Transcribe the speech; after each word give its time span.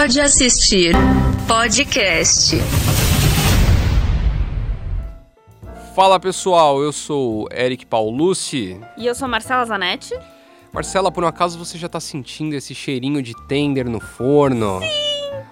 Pode 0.00 0.18
assistir 0.18 0.94
podcast. 1.46 2.56
Fala 5.94 6.18
pessoal, 6.18 6.82
eu 6.82 6.90
sou 6.90 7.46
Eric 7.52 7.84
Paulucci. 7.84 8.80
E 8.96 9.06
eu 9.06 9.14
sou 9.14 9.28
Marcela 9.28 9.62
Zanetti. 9.66 10.18
Marcela, 10.72 11.12
por 11.12 11.22
um 11.22 11.26
acaso 11.26 11.58
você 11.58 11.76
já 11.76 11.86
tá 11.86 12.00
sentindo 12.00 12.54
esse 12.54 12.74
cheirinho 12.74 13.22
de 13.22 13.34
tender 13.46 13.90
no 13.90 14.00
forno? 14.00 14.80
Sim! 14.80 14.86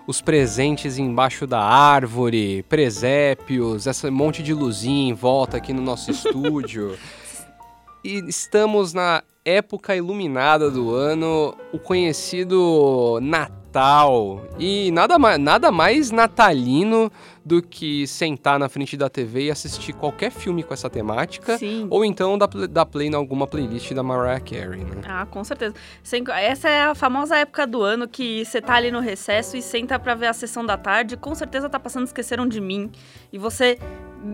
Os 0.07 0.23
presentes 0.23 0.97
embaixo 0.97 1.47
da 1.47 1.61
árvore, 1.61 2.63
presépios, 2.71 3.87
esse 3.87 4.11
monte 4.11 4.43
de 4.43 4.55
luzinha 4.55 5.11
em 5.11 5.13
volta 5.13 5.59
aqui 5.59 5.75
no 5.75 5.83
nosso 5.83 6.09
estúdio. 6.11 6.97
E 8.03 8.25
estamos 8.27 8.95
na 8.95 9.23
época 9.45 9.95
iluminada 9.95 10.71
do 10.71 10.95
ano, 10.95 11.55
o 11.71 11.79
conhecido 11.79 13.19
Natal. 13.21 13.68
E 14.59 14.91
nada 14.91 15.19
mais, 15.19 15.39
nada 15.39 15.71
mais 15.71 16.11
natalino 16.11 17.11
do 17.45 17.63
que 17.63 18.07
sentar 18.07 18.59
na 18.59 18.69
frente 18.69 18.97
da 18.97 19.09
TV 19.09 19.47
e 19.47 19.51
assistir 19.51 19.95
qualquer 19.95 20.31
filme 20.31 20.63
com 20.63 20.75
essa 20.75 20.91
temática. 20.91 21.57
Sim. 21.57 21.87
Ou 21.89 22.05
então 22.05 22.37
dar, 22.37 22.47
dar 22.47 22.85
play 22.85 23.09
em 23.09 23.15
alguma 23.15 23.47
playlist 23.47 23.93
da 23.93 24.03
Mariah 24.03 24.41
Carey, 24.41 24.85
né? 24.85 25.01
Ah, 25.07 25.27
com 25.27 25.43
certeza. 25.43 25.75
Essa 26.35 26.69
é 26.69 26.83
a 26.83 26.95
famosa 26.95 27.37
época 27.37 27.67
do 27.67 27.83
ano 27.83 28.07
que 28.07 28.45
você 28.45 28.61
tá 28.61 28.75
ali 28.75 28.91
no 28.91 29.01
recesso 29.01 29.57
e 29.57 29.63
senta 29.63 29.99
pra 29.99 30.15
ver 30.15 30.27
a 30.27 30.33
sessão 30.33 30.65
da 30.65 30.77
tarde. 30.77 31.17
Com 31.17 31.35
certeza 31.35 31.71
tá 31.71 31.81
passando 31.81 32.07
Esqueceram 32.07 32.47
de 32.47 32.61
Mim. 32.61 32.91
E 33.33 33.39
você... 33.39 33.79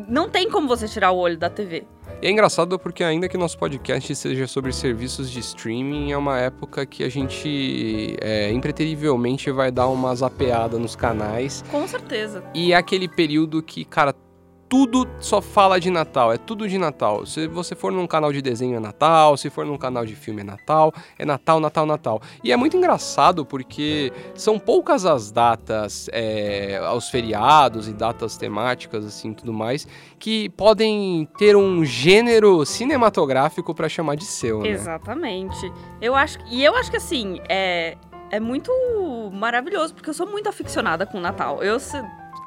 Não 0.08 0.28
tem 0.28 0.50
como 0.50 0.66
você 0.66 0.88
tirar 0.88 1.10
o 1.10 1.18
olho 1.18 1.36
da 1.36 1.50
TV. 1.50 1.84
E 2.22 2.26
é 2.26 2.30
engraçado 2.30 2.78
porque 2.78 3.04
ainda 3.04 3.28
que 3.28 3.36
nosso 3.36 3.58
podcast 3.58 4.14
seja 4.14 4.46
sobre 4.46 4.72
serviços 4.72 5.30
de 5.30 5.40
streaming, 5.40 6.12
é 6.12 6.16
uma 6.16 6.38
época 6.38 6.86
que 6.86 7.04
a 7.04 7.08
gente 7.08 8.16
é, 8.20 8.50
impreterivelmente 8.50 9.50
vai 9.50 9.70
dar 9.70 9.88
uma 9.88 10.14
zapeada 10.14 10.78
nos 10.78 10.96
canais. 10.96 11.64
Com 11.70 11.86
certeza. 11.86 12.42
E 12.54 12.72
é 12.72 12.76
aquele 12.76 13.08
período 13.08 13.62
que, 13.62 13.84
cara, 13.84 14.14
tudo 14.74 15.08
só 15.20 15.40
fala 15.40 15.78
de 15.78 15.88
Natal, 15.88 16.32
é 16.32 16.36
tudo 16.36 16.68
de 16.68 16.76
Natal. 16.76 17.24
Se 17.24 17.46
você 17.46 17.76
for 17.76 17.92
num 17.92 18.08
canal 18.08 18.32
de 18.32 18.42
desenho 18.42 18.76
é 18.76 18.80
Natal, 18.80 19.36
se 19.36 19.48
for 19.48 19.64
num 19.64 19.78
canal 19.78 20.04
de 20.04 20.16
filme 20.16 20.40
é 20.40 20.44
Natal, 20.44 20.92
é 21.16 21.24
Natal, 21.24 21.60
Natal, 21.60 21.86
Natal. 21.86 22.20
E 22.42 22.50
é 22.50 22.56
muito 22.56 22.76
engraçado 22.76 23.46
porque 23.46 24.12
são 24.34 24.58
poucas 24.58 25.06
as 25.06 25.30
datas, 25.30 26.10
é, 26.12 26.80
os 26.92 27.08
feriados 27.08 27.86
e 27.86 27.92
datas 27.92 28.36
temáticas, 28.36 29.06
assim, 29.06 29.32
tudo 29.32 29.52
mais, 29.52 29.86
que 30.18 30.48
podem 30.50 31.28
ter 31.38 31.54
um 31.54 31.84
gênero 31.84 32.66
cinematográfico 32.66 33.72
para 33.76 33.88
chamar 33.88 34.16
de 34.16 34.24
seu, 34.24 34.58
né? 34.60 34.70
Exatamente. 34.70 35.72
Eu 36.00 36.16
acho, 36.16 36.40
e 36.50 36.64
eu 36.64 36.74
acho 36.74 36.90
que 36.90 36.96
assim, 36.96 37.38
é, 37.48 37.96
é 38.28 38.40
muito 38.40 38.72
maravilhoso, 39.32 39.94
porque 39.94 40.10
eu 40.10 40.14
sou 40.14 40.26
muito 40.26 40.48
aficionada 40.48 41.06
com 41.06 41.20
Natal. 41.20 41.62
Eu 41.62 41.78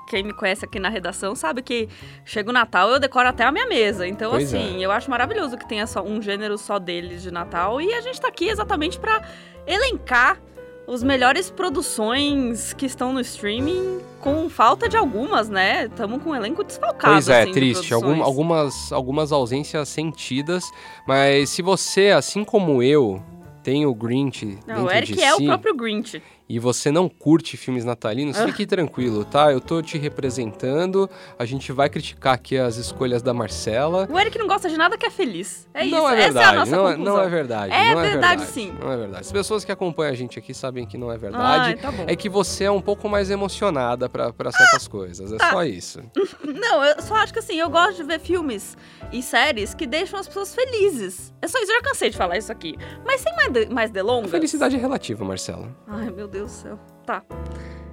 quem 0.07 0.23
me 0.23 0.33
conhece 0.33 0.65
aqui 0.65 0.79
na 0.79 0.89
redação 0.89 1.35
sabe 1.35 1.61
que 1.61 1.87
chega 2.25 2.49
o 2.49 2.53
Natal 2.53 2.89
eu 2.89 2.99
decoro 2.99 3.27
até 3.29 3.43
a 3.43 3.51
minha 3.51 3.67
mesa. 3.67 4.07
Então, 4.07 4.31
Pois 4.31 4.53
assim, 4.53 4.83
eu 4.83 4.89
acho 4.91 5.09
maravilhoso 5.09 5.57
que 5.57 5.67
tenha 5.67 5.85
só 5.85 6.01
um 6.01 6.21
gênero 6.21 6.57
só 6.57 6.79
deles 6.79 7.21
de 7.21 7.29
Natal. 7.31 7.79
E 7.81 7.93
a 7.93 8.01
gente 8.01 8.19
tá 8.19 8.27
aqui 8.27 8.47
exatamente 8.49 8.99
pra 8.99 9.21
elencar 9.67 10.39
os 10.87 11.03
melhores 11.03 11.49
produções 11.51 12.71
que 12.73 12.85
estão 12.85 13.11
no 13.11 13.19
streaming, 13.19 13.99
com 14.21 14.49
falta 14.49 14.87
de 14.87 14.95
algumas, 14.95 15.49
né? 15.49 15.85
Estamos 15.85 16.23
com 16.23 16.29
um 16.29 16.35
elenco 16.35 16.63
desfalcado. 16.63 17.13
Pois 17.13 17.27
é, 17.27 17.41
assim, 17.43 17.51
triste. 17.51 17.93
Algum- 17.93 18.23
algumas, 18.23 18.91
algumas 18.93 19.31
ausências 19.33 19.89
sentidas, 19.89 20.63
mas 21.05 21.49
se 21.49 21.61
você, 21.61 22.09
assim 22.11 22.43
como 22.45 22.81
eu, 22.81 23.21
tem 23.63 23.85
o 23.85 23.93
Grinch 23.93 24.57
Não, 24.65 24.85
o 24.85 24.91
Eric 24.91 25.11
de 25.13 25.21
é 25.21 25.31
si, 25.35 25.43
o 25.43 25.45
próprio 25.47 25.75
Grinch. 25.75 26.23
E 26.49 26.59
você 26.59 26.91
não 26.91 27.09
curte 27.09 27.57
filmes 27.57 27.83
natalinos, 27.83 28.37
Ah. 28.37 28.45
fique 28.47 28.65
tranquilo, 28.65 29.25
tá? 29.25 29.51
Eu 29.51 29.59
tô 29.59 29.81
te 29.81 29.97
representando, 29.97 31.09
a 31.37 31.45
gente 31.45 31.71
vai 31.71 31.89
criticar 31.89 32.33
aqui 32.33 32.57
as 32.57 32.77
escolhas 32.77 33.21
da 33.21 33.33
Marcela. 33.33 34.07
O 34.11 34.19
Eric 34.19 34.37
não 34.37 34.47
gosta 34.47 34.69
de 34.69 34.77
nada 34.77 34.97
que 34.97 35.05
é 35.05 35.09
feliz. 35.09 35.67
É 35.73 35.83
não 35.85 35.99
isso. 36.05 36.07
é 36.07 36.15
verdade, 36.15 36.29
Essa 36.29 36.39
é 36.39 36.43
a 36.55 36.59
nossa 36.59 36.71
não, 36.75 36.87
é- 36.87 36.91
conclusão. 36.95 37.15
não 37.17 37.21
é 37.23 37.29
verdade. 37.29 37.73
É 37.73 37.95
não 37.95 38.01
verdade, 38.01 38.45
sim. 38.45 38.73
Não 38.79 38.91
é 38.91 38.97
verdade. 38.97 39.21
As 39.21 39.31
pessoas 39.31 39.65
que 39.65 39.71
acompanham 39.71 40.11
a 40.11 40.15
gente 40.15 40.37
aqui 40.39 40.53
sabem 40.53 40.85
que 40.85 40.97
não 40.97 41.11
é 41.11 41.17
verdade. 41.17 41.75
Tá 41.81 41.91
bom. 41.91 42.05
É 42.07 42.15
que 42.15 42.29
você 42.29 42.65
é 42.65 42.71
um 42.71 42.81
pouco 42.81 43.09
mais 43.09 43.29
emocionada 43.29 44.07
pra 44.09 44.31
pra 44.31 44.51
certas 44.51 44.87
coisas, 44.87 45.31
é 45.33 45.37
tá. 45.37 45.51
só 45.51 45.63
isso. 45.63 46.01
Não, 46.43 46.83
eu 46.83 47.01
só 47.01 47.15
acho 47.15 47.33
que 47.33 47.39
assim, 47.39 47.55
eu 47.59 47.69
gosto 47.69 47.95
de 47.97 48.03
ver 48.03 48.19
filmes 48.19 48.77
e 49.11 49.21
séries 49.21 49.73
que 49.73 49.85
deixam 49.87 50.19
as 50.19 50.27
pessoas 50.27 50.53
felizes. 50.53 51.33
É 51.41 51.47
só 51.47 51.57
isso, 51.59 51.71
eu 51.71 51.75
já 51.77 51.81
cansei 51.81 52.09
de 52.09 52.17
falar 52.17 52.37
isso 52.37 52.51
aqui. 52.51 52.75
Mas 53.05 53.21
sem 53.21 53.35
mais, 53.35 53.51
de, 53.51 53.65
mais 53.73 53.89
delongas. 53.91 54.29
Felicidade 54.31 54.75
é 54.75 54.79
relativa, 54.79 55.23
Marcela. 55.25 55.75
Ai, 55.87 56.09
meu 56.09 56.27
Deus 56.27 56.36
do 56.45 56.49
céu. 56.49 56.79
Tá. 57.05 57.23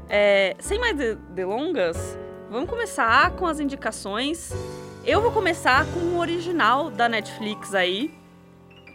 É, 0.08 0.56
sem 0.60 0.78
mais 0.78 0.96
de- 0.96 1.14
delongas, 1.30 2.18
vamos 2.50 2.68
começar 2.68 3.30
com 3.32 3.46
as 3.46 3.60
indicações. 3.60 4.52
Eu 5.04 5.20
vou 5.20 5.30
começar 5.32 5.84
com 5.92 6.00
o 6.00 6.18
original 6.18 6.90
da 6.90 7.08
Netflix 7.08 7.74
aí, 7.74 8.12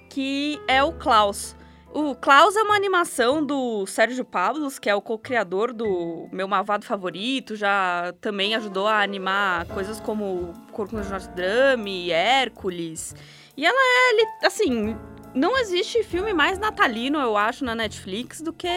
que 0.10 0.60
é 0.68 0.84
o 0.84 0.94
Klaus. 0.94 1.56
O 1.92 2.14
Klaus 2.14 2.56
é 2.56 2.62
uma 2.62 2.76
animação 2.76 3.44
do 3.44 3.86
Sérgio 3.88 4.24
Pablos, 4.24 4.78
que 4.78 4.88
é 4.90 4.94
o 4.94 5.02
co-criador 5.02 5.74
do 5.74 6.28
meu 6.32 6.48
malvado 6.48 6.86
favorito, 6.86 7.56
já 7.56 8.14
também 8.22 8.54
ajudou 8.56 8.88
a 8.88 9.02
animar 9.02 9.66
coisas 9.66 10.00
como 10.00 10.54
Corcunda 10.72 11.02
de 11.02 11.10
Notre 11.10 11.30
Dame, 11.32 12.12
Hércules. 12.12 13.16
E 13.58 13.66
ela 13.66 13.76
é, 13.78 14.46
assim, 14.46 14.96
não 15.34 15.58
existe 15.58 16.04
filme 16.04 16.34
mais 16.34 16.58
natalino, 16.58 17.20
eu 17.20 17.38
acho, 17.38 17.64
na 17.64 17.76
Netflix 17.76 18.42
do 18.42 18.52
que 18.52 18.68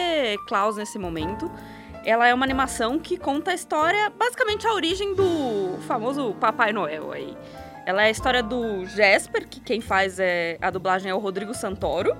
Klaus 0.47 0.77
nesse 0.77 0.99
momento. 0.99 1.51
Ela 2.05 2.27
é 2.27 2.33
uma 2.33 2.45
animação 2.45 2.99
que 2.99 3.17
conta 3.17 3.51
a 3.51 3.53
história, 3.53 4.09
basicamente 4.09 4.67
a 4.67 4.73
origem 4.73 5.15
do 5.15 5.77
famoso 5.87 6.33
Papai 6.39 6.73
Noel 6.73 7.11
aí. 7.11 7.35
Ela 7.85 8.03
é 8.03 8.05
a 8.07 8.11
história 8.11 8.43
do 8.43 8.85
Jesper, 8.85 9.47
que 9.47 9.59
quem 9.59 9.81
faz 9.81 10.19
é, 10.19 10.57
a 10.61 10.69
dublagem 10.69 11.09
é 11.09 11.15
o 11.15 11.19
Rodrigo 11.19 11.53
Santoro. 11.53 12.15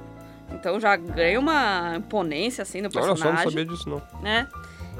Então 0.51 0.79
já 0.79 0.95
ganha 0.95 1.39
uma 1.39 1.95
imponência 1.97 2.61
assim 2.61 2.81
no 2.81 2.89
Olha 2.89 2.93
só, 2.93 3.07
não 3.07 3.15
personagem 3.15 3.49
sabia 3.49 3.65
disso 3.65 3.89
não. 3.89 4.01
né? 4.21 4.47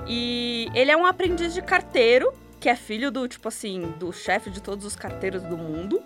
E 0.08 0.68
ele 0.74 0.92
é 0.92 0.98
um 0.98 1.06
aprendiz 1.06 1.54
de 1.54 1.62
carteiro, 1.62 2.34
que 2.60 2.68
é 2.68 2.76
filho 2.76 3.12
do, 3.12 3.28
tipo 3.28 3.48
assim, 3.48 3.94
do 4.00 4.12
chefe 4.12 4.50
de 4.50 4.62
todos 4.62 4.86
os 4.86 4.96
carteiros 4.96 5.44
do 5.44 5.58
mundo. 5.58 6.02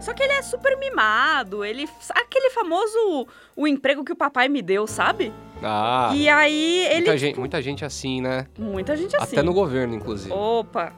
Só 0.00 0.14
que 0.14 0.22
ele 0.22 0.32
é 0.32 0.42
super 0.42 0.78
mimado, 0.78 1.64
ele. 1.64 1.88
Aquele 2.14 2.50
famoso 2.50 3.26
o 3.54 3.66
emprego 3.66 4.02
que 4.02 4.12
o 4.12 4.16
papai 4.16 4.48
me 4.48 4.62
deu, 4.62 4.86
sabe? 4.86 5.32
Ah, 5.62 6.10
e 6.14 6.28
aí 6.28 6.86
ele. 6.86 6.94
muita, 6.94 7.18
gente, 7.18 7.38
muita 7.38 7.62
gente 7.62 7.84
assim, 7.84 8.20
né? 8.20 8.46
Muita 8.58 8.96
gente 8.96 9.14
assim. 9.16 9.36
Até 9.36 9.42
no 9.42 9.52
governo, 9.52 9.94
inclusive. 9.94 10.32
Opa! 10.32 10.94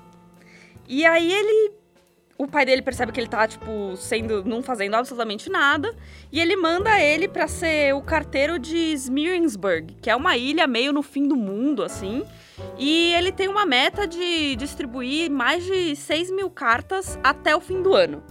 E 0.89 1.05
aí 1.05 1.33
ele. 1.33 1.73
O 2.39 2.49
pai 2.49 2.65
dele 2.65 2.83
percebe 2.83 3.13
que 3.13 3.21
ele 3.21 3.29
tá, 3.29 3.47
tipo, 3.47 3.97
sendo. 3.97 4.45
não 4.45 4.63
fazendo 4.63 4.95
absolutamente 4.95 5.51
nada. 5.51 5.95
E 6.31 6.41
ele 6.41 6.57
manda 6.57 7.01
ele 7.01 7.29
pra 7.29 7.47
ser 7.47 7.95
o 7.95 8.03
carteiro 8.03 8.59
de 8.59 8.93
Smearingsburg, 8.95 9.97
que 10.01 10.11
é 10.11 10.17
uma 10.17 10.37
ilha 10.37 10.67
meio 10.67 10.93
no 10.93 11.03
fim 11.03 11.27
do 11.27 11.37
mundo, 11.37 11.83
assim. 11.83 12.25
E 12.79 13.13
ele 13.15 13.33
tem 13.33 13.49
uma 13.49 13.67
meta 13.67 14.07
de 14.07 14.57
distribuir 14.57 15.31
mais 15.31 15.65
de 15.65 15.95
6 15.97 16.31
mil 16.31 16.51
cartas 16.51 17.19
até 17.23 17.55
o 17.55 17.61
fim 17.61 17.83
do 17.83 17.95
ano. 17.95 18.23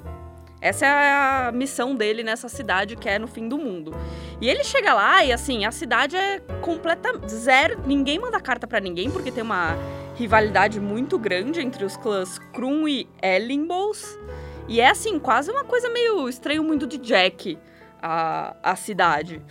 Essa 0.61 0.85
é 0.85 1.11
a 1.47 1.51
missão 1.51 1.95
dele 1.95 2.23
nessa 2.23 2.47
cidade 2.47 2.95
que 2.95 3.09
é 3.09 3.17
no 3.17 3.27
fim 3.27 3.49
do 3.49 3.57
mundo. 3.57 3.95
E 4.39 4.47
ele 4.47 4.63
chega 4.63 4.93
lá 4.93 5.25
e 5.25 5.33
assim, 5.33 5.65
a 5.65 5.71
cidade 5.71 6.15
é 6.15 6.39
completa 6.61 7.19
zero, 7.27 7.81
ninguém 7.85 8.19
manda 8.19 8.39
carta 8.39 8.67
pra 8.67 8.79
ninguém 8.79 9.09
porque 9.09 9.31
tem 9.31 9.41
uma 9.41 9.75
rivalidade 10.15 10.79
muito 10.79 11.17
grande 11.17 11.59
entre 11.61 11.83
os 11.83 11.97
clãs 11.97 12.37
Krum 12.53 12.87
e 12.87 13.09
Ellenbols. 13.23 14.19
E 14.67 14.79
é 14.79 14.89
assim, 14.89 15.17
quase 15.17 15.49
uma 15.49 15.63
coisa 15.63 15.89
meio 15.89 16.29
estranho 16.29 16.63
muito 16.63 16.85
de 16.85 16.97
Jack 16.99 17.57
a, 17.99 18.55
a 18.61 18.75
cidade. 18.75 19.41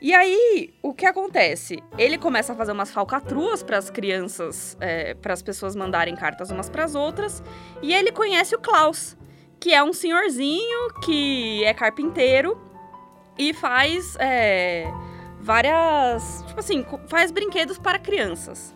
E 0.00 0.14
aí, 0.14 0.72
o 0.80 0.94
que 0.94 1.04
acontece? 1.04 1.82
Ele 1.96 2.16
começa 2.16 2.52
a 2.52 2.56
fazer 2.56 2.70
umas 2.70 2.92
falcatruas 2.92 3.64
para 3.64 3.78
as 3.78 3.90
crianças, 3.90 4.78
para 5.20 5.32
as 5.32 5.42
pessoas 5.42 5.74
mandarem 5.74 6.14
cartas 6.14 6.52
umas 6.52 6.70
para 6.70 6.84
as 6.84 6.94
outras, 6.94 7.42
e 7.82 7.92
ele 7.92 8.12
conhece 8.12 8.54
o 8.54 8.60
Klaus, 8.60 9.16
que 9.60 9.74
é 9.74 9.82
um 9.82 9.92
senhorzinho 9.92 10.88
que 11.04 11.64
é 11.64 11.74
carpinteiro 11.74 12.56
e 13.38 13.52
faz 13.52 14.16
é, 14.18 14.92
várias, 15.40 16.44
tipo 16.46 16.60
assim, 16.60 16.84
faz 17.08 17.30
brinquedos 17.30 17.78
para 17.78 17.98
crianças. 17.98 18.74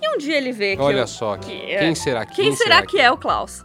E 0.00 0.14
um 0.14 0.18
dia 0.18 0.36
ele 0.36 0.52
vê 0.52 0.76
que 0.76 0.82
Olha 0.82 1.04
o- 1.04 1.06
só, 1.08 1.36
que 1.36 1.46
quem, 1.50 1.74
é- 1.74 1.78
quem 1.78 1.94
será 1.94 2.26
que 2.26 2.34
quem 2.34 2.56
será 2.56 2.84
que 2.86 3.00
é 3.00 3.10
o 3.10 3.16
Klaus? 3.16 3.64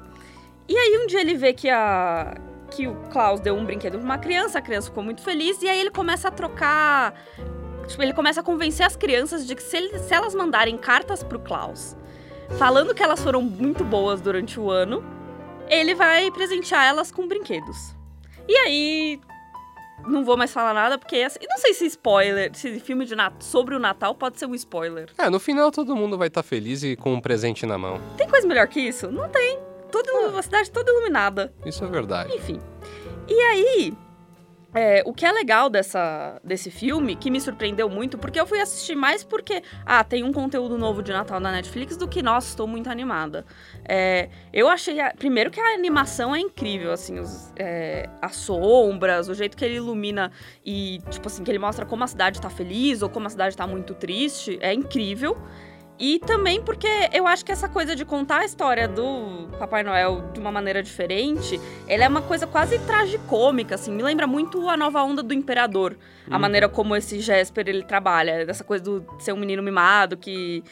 E 0.68 0.75
aí 0.78 1.00
um 1.04 1.08
dia 1.08 1.22
ele 1.22 1.36
vê 1.36 1.54
que 1.54 1.69
a 1.69 2.36
que 2.69 2.86
o 2.86 2.96
Klaus 3.10 3.40
deu 3.40 3.56
um 3.56 3.64
brinquedo 3.64 3.94
pra 3.98 4.04
uma 4.04 4.18
criança, 4.18 4.60
a 4.60 4.62
criança 4.62 4.90
ficou 4.90 5.02
muito 5.02 5.22
feliz 5.22 5.62
e 5.62 5.69
aí 5.69 5.80
ele 5.80 5.90
começa 5.90 6.28
a 6.28 6.31
trocar, 6.31 7.14
tipo, 7.88 8.04
ele 8.04 8.12
começa 8.12 8.42
a 8.42 8.44
convencer 8.44 8.86
as 8.86 8.94
crianças 8.94 9.48
de 9.48 9.56
que 9.56 9.64
se, 9.64 9.78
ele- 9.78 9.98
se 10.00 10.14
elas 10.14 10.36
mandarem 10.36 10.78
cartas 10.78 11.24
pro 11.24 11.40
Klaus, 11.40 11.96
falando 12.60 12.94
que 12.94 13.02
elas 13.02 13.24
foram 13.24 13.42
muito 13.42 13.86
boas 13.86 14.19
durante 14.19 14.60
o 14.60 14.69
ano, 14.69 15.02
ele 15.69 15.96
vai 15.96 16.31
presentear 16.31 16.86
elas 16.86 17.12
com 17.12 17.28
brinquedos. 17.28 17.96
E 18.48 18.56
aí 18.56 19.19
não 20.08 20.24
vou 20.24 20.38
mais 20.38 20.52
falar 20.52 20.74
nada, 20.74 20.98
porque 20.98 21.18
assim, 21.18 21.40
não 21.50 21.58
sei 21.58 21.74
se 21.74 21.86
spoiler, 21.86 22.56
se 22.56 22.80
filme 22.80 23.06
de 23.06 23.16
Nat 23.16 23.42
sobre 23.42 23.75
o 23.75 23.80
Natal 23.80 24.16
pode 24.16 24.40
ser 24.40 24.46
um 24.46 24.56
spoiler. 24.56 25.10
É, 25.18 25.30
no 25.30 25.40
final 25.40 25.72
todo 25.72 25.96
mundo 25.96 26.18
vai 26.18 26.28
estar 26.28 26.44
feliz 26.44 26.84
e 26.84 26.96
com 26.96 27.14
um 27.14 27.22
presente 27.22 27.66
na 27.66 27.78
mão. 27.78 28.00
Tem 28.16 28.28
coisa 28.28 28.48
melhor 28.48 28.68
que 28.68 28.80
isso? 28.80 29.12
Não 29.12 29.28
tem. 29.30 29.60
Toda, 29.92 30.38
A 30.38 30.42
cidade 30.42 30.69
toda 30.69 30.92
iluminada. 30.92 31.54
Isso 31.66 31.84
é 31.84 31.88
verdade. 31.88 32.34
Enfim. 32.36 32.60
E 33.28 33.34
aí, 33.34 33.94
é, 34.78 35.02
o 35.06 35.12
que 35.14 35.26
é 35.26 35.32
legal 35.32 35.70
dessa, 35.70 36.40
desse 36.44 36.70
filme, 36.70 37.16
que 37.16 37.32
me 37.32 37.42
surpreendeu 37.42 37.90
muito, 37.90 38.18
porque 38.18 38.40
eu 38.40 38.46
fui 38.46 38.60
assistir 38.60 38.96
mais 38.96 39.24
porque, 39.24 39.64
ah, 39.86 40.04
tem 40.04 40.24
um 40.24 40.32
conteúdo 40.32 40.78
novo 40.78 41.02
de 41.02 41.12
Natal 41.12 41.40
na 41.40 41.52
Netflix 41.52 41.98
do 41.98 42.08
que, 42.08 42.22
nossa, 42.22 42.50
estou 42.50 42.68
muito 42.68 42.88
animada. 42.90 43.44
É, 43.88 44.30
eu 44.54 44.70
achei, 44.70 45.00
a- 45.00 45.14
primeiro 45.18 45.50
que 45.50 45.60
a 45.60 45.74
animação 45.74 46.36
é 46.36 46.40
incrível, 46.40 46.92
assim, 46.92 47.20
os, 47.20 47.52
é, 47.58 48.08
as 48.22 48.36
sombras, 48.36 49.28
o 49.30 49.34
jeito 49.34 49.58
que 49.58 49.66
ele 49.66 49.76
ilumina 49.78 50.32
e, 50.64 51.02
tipo 51.10 51.28
assim, 51.28 51.44
que 51.44 51.50
ele 51.50 51.60
mostra 51.60 51.84
como 51.86 52.04
a 52.04 52.08
cidade 52.08 52.40
tá 52.40 52.50
feliz 52.50 53.02
ou 53.02 53.10
como 53.10 53.26
a 53.26 53.30
cidade 53.30 53.58
tá 53.58 53.66
muito 53.66 53.96
triste, 53.96 54.60
é 54.62 54.74
incrível. 54.74 55.36
E 56.00 56.20
também 56.20 56.62
porque 56.62 56.88
eu 57.12 57.26
acho 57.26 57.44
que 57.44 57.52
essa 57.52 57.68
coisa 57.68 57.96
de 57.96 58.06
contar 58.06 58.42
a 58.42 58.46
história 58.46 58.88
do 58.88 59.48
Papai 59.58 59.82
Noel 59.82 60.30
de 60.32 60.40
uma 60.40 60.52
maneira 60.52 60.84
diferente, 60.84 61.60
ela 61.88 62.04
é 62.04 62.08
uma 62.08 62.22
coisa 62.22 62.46
quase 62.46 62.78
tragicômica, 62.80 63.74
assim. 63.76 63.92
Me 63.92 64.04
lembra 64.04 64.28
muito 64.28 64.70
a 64.70 64.78
nova 64.78 65.02
onda 65.02 65.24
do 65.24 65.34
Imperador. 65.34 65.98
A 66.30 66.36
Uhum. 66.36 66.40
maneira 66.42 66.70
como 66.70 66.96
esse 66.96 67.20
Jesper, 67.20 67.68
ele 67.68 67.84
trabalha. 67.84 68.46
Dessa 68.46 68.64
coisa 68.64 68.84
do 68.84 69.06
ser 69.18 69.32
um 69.34 69.38
menino 69.38 69.64
mimado 69.64 70.16
que 70.18 70.64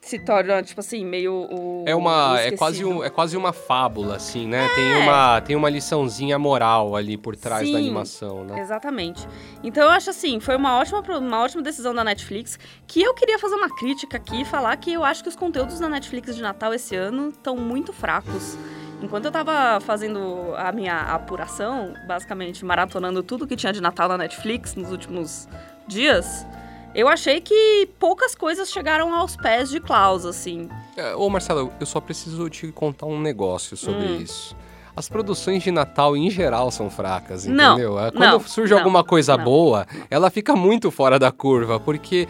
se 0.00 0.18
torna, 0.18 0.62
tipo 0.62 0.80
assim, 0.80 1.04
meio 1.04 1.32
o... 1.32 1.84
É 1.86 1.94
uma. 1.94 2.40
É 2.40 2.50
quase, 2.52 2.84
um, 2.84 3.04
é 3.04 3.10
quase 3.10 3.36
uma 3.36 3.52
fábula, 3.52 4.16
assim, 4.16 4.46
né? 4.46 4.66
Tem, 4.74 4.92
É. 4.92 4.96
uma, 4.96 5.40
tem 5.42 5.54
uma 5.56 5.68
liçãozinha 5.68 6.38
moral 6.38 6.96
ali 6.96 7.16
por 7.16 7.36
trás 7.36 7.66
Sim. 7.66 7.74
da 7.74 7.78
animação, 7.78 8.44
né? 8.44 8.60
Exatamente. 8.60 9.28
Então 9.62 9.84
eu 9.84 9.90
acho 9.90 10.10
assim, 10.10 10.40
foi 10.40 10.56
uma 10.56 10.78
ótima, 10.78 11.00
uma 11.18 11.42
ótima 11.42 11.62
decisão 11.62 11.94
da 11.94 12.02
Netflix, 12.02 12.58
que 12.86 13.02
eu 13.02 13.12
queria 13.14 13.38
fazer 13.38 13.54
uma 13.54 13.68
crítica 13.76 14.16
aqui 14.16 14.40
e 14.40 14.44
falar 14.44 14.76
que 14.78 14.92
eu 14.92 15.04
acho 15.04 15.22
que 15.22 15.28
os 15.28 15.36
conteúdos 15.36 15.78
da 15.78 15.88
Netflix 15.88 16.34
de 16.34 16.42
Natal 16.42 16.72
esse 16.72 16.96
ano 16.96 17.28
estão 17.28 17.54
muito 17.56 17.92
fracos. 17.92 18.56
Enquanto 19.02 19.26
eu 19.26 19.30
tava 19.30 19.80
fazendo 19.80 20.54
a 20.56 20.72
minha 20.72 20.98
apuração, 20.98 21.94
basicamente 22.06 22.64
maratonando 22.64 23.22
tudo 23.22 23.46
que 23.46 23.56
tinha 23.56 23.72
de 23.72 23.80
Natal 23.80 24.08
na 24.08 24.18
Netflix 24.18 24.74
nos 24.74 24.90
últimos 24.90 25.48
dias, 25.86 26.46
eu 26.94 27.08
achei 27.08 27.40
que 27.40 27.88
poucas 27.98 28.34
coisas 28.34 28.70
chegaram 28.70 29.14
aos 29.14 29.36
pés 29.36 29.70
de 29.70 29.80
Klaus, 29.80 30.24
assim. 30.24 30.68
É, 30.96 31.14
Ô, 31.14 31.28
Marcelo, 31.30 31.72
eu 31.78 31.86
só 31.86 32.00
preciso 32.00 32.48
te 32.48 32.68
contar 32.72 33.06
um 33.06 33.20
negócio 33.20 33.76
sobre 33.76 34.06
Hum. 34.06 34.16
isso. 34.20 34.56
As 34.96 35.08
produções 35.08 35.62
de 35.62 35.70
Natal, 35.70 36.16
em 36.16 36.28
geral, 36.28 36.70
são 36.70 36.90
fracas, 36.90 37.46
Não, 37.46 37.74
entendeu? 37.74 37.98
É, 37.98 38.10
Quando 38.10 38.32
não, 38.32 38.40
surge 38.40 38.72
não, 38.72 38.80
alguma 38.80 39.04
coisa 39.04 39.36
não. 39.36 39.44
boa, 39.44 39.86
ela 40.10 40.28
fica 40.30 40.54
muito 40.56 40.90
fora 40.90 41.16
da 41.18 41.30
curva, 41.30 41.78
porque, 41.80 42.28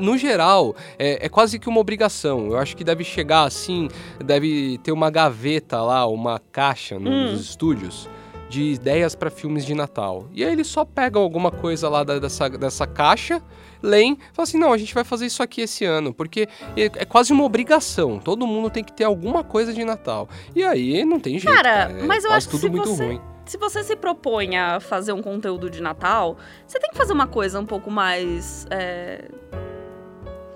no 0.00 0.16
geral, 0.16 0.74
é, 0.98 1.26
é 1.26 1.28
quase 1.28 1.58
que 1.58 1.68
uma 1.68 1.80
obrigação. 1.80 2.46
Eu 2.46 2.56
acho 2.56 2.76
que 2.76 2.84
deve 2.84 3.02
chegar 3.04 3.42
assim, 3.42 3.88
deve 4.24 4.78
ter 4.82 4.92
uma 4.92 5.10
gaveta 5.10 5.82
lá, 5.82 6.06
uma 6.06 6.40
caixa 6.52 6.98
no- 6.98 7.10
Hum. 7.10 7.32
nos 7.32 7.40
estúdios 7.40 8.08
de 8.48 8.62
ideias 8.72 9.14
para 9.14 9.28
filmes 9.28 9.66
de 9.66 9.74
Natal. 9.74 10.28
E 10.32 10.42
aí 10.44 10.52
eles 10.52 10.68
só 10.68 10.84
pegam 10.84 11.20
alguma 11.20 11.50
coisa 11.50 11.88
lá 11.90 12.04
da- 12.04 12.18
dessa, 12.20 12.48
dessa 12.48 12.86
caixa, 12.86 13.42
leem, 13.82 14.16
falam 14.32 14.44
assim, 14.44 14.58
não, 14.58 14.72
a 14.72 14.78
gente 14.78 14.94
vai 14.94 15.04
fazer 15.04 15.26
isso 15.26 15.42
aqui 15.42 15.60
esse 15.62 15.84
ano, 15.84 16.12
porque 16.12 16.48
é, 16.76 16.84
é 16.84 17.04
quase 17.04 17.32
uma 17.32 17.44
obrigação. 17.44 18.18
Todo 18.18 18.46
mundo 18.46 18.70
tem 18.70 18.82
que 18.84 18.92
ter 18.92 19.04
alguma 19.04 19.42
coisa 19.44 19.72
de 19.72 19.84
Natal. 19.84 20.28
E 20.54 20.64
aí 20.64 21.04
não 21.04 21.18
tem 21.20 21.38
jeito. 21.38 21.54
Cara, 21.54 21.90
é 21.90 22.02
mas 22.04 22.24
eu 22.24 22.32
acho 22.32 22.46
que 22.48 22.52
tudo 22.52 22.60
se 22.62 22.68
muito 22.70 22.88
você- 22.88 23.04
ruim. 23.06 23.20
Se 23.46 23.56
você 23.56 23.82
se 23.82 23.96
propõe 23.96 24.58
a 24.58 24.78
fazer 24.78 25.12
um 25.14 25.22
conteúdo 25.22 25.70
de 25.70 25.80
Natal, 25.80 26.36
você 26.66 26.78
tem 26.78 26.90
que 26.90 26.96
fazer 26.98 27.14
uma 27.14 27.26
coisa 27.26 27.58
um 27.58 27.64
pouco 27.64 27.90
mais 27.90 28.66
é, 28.70 29.24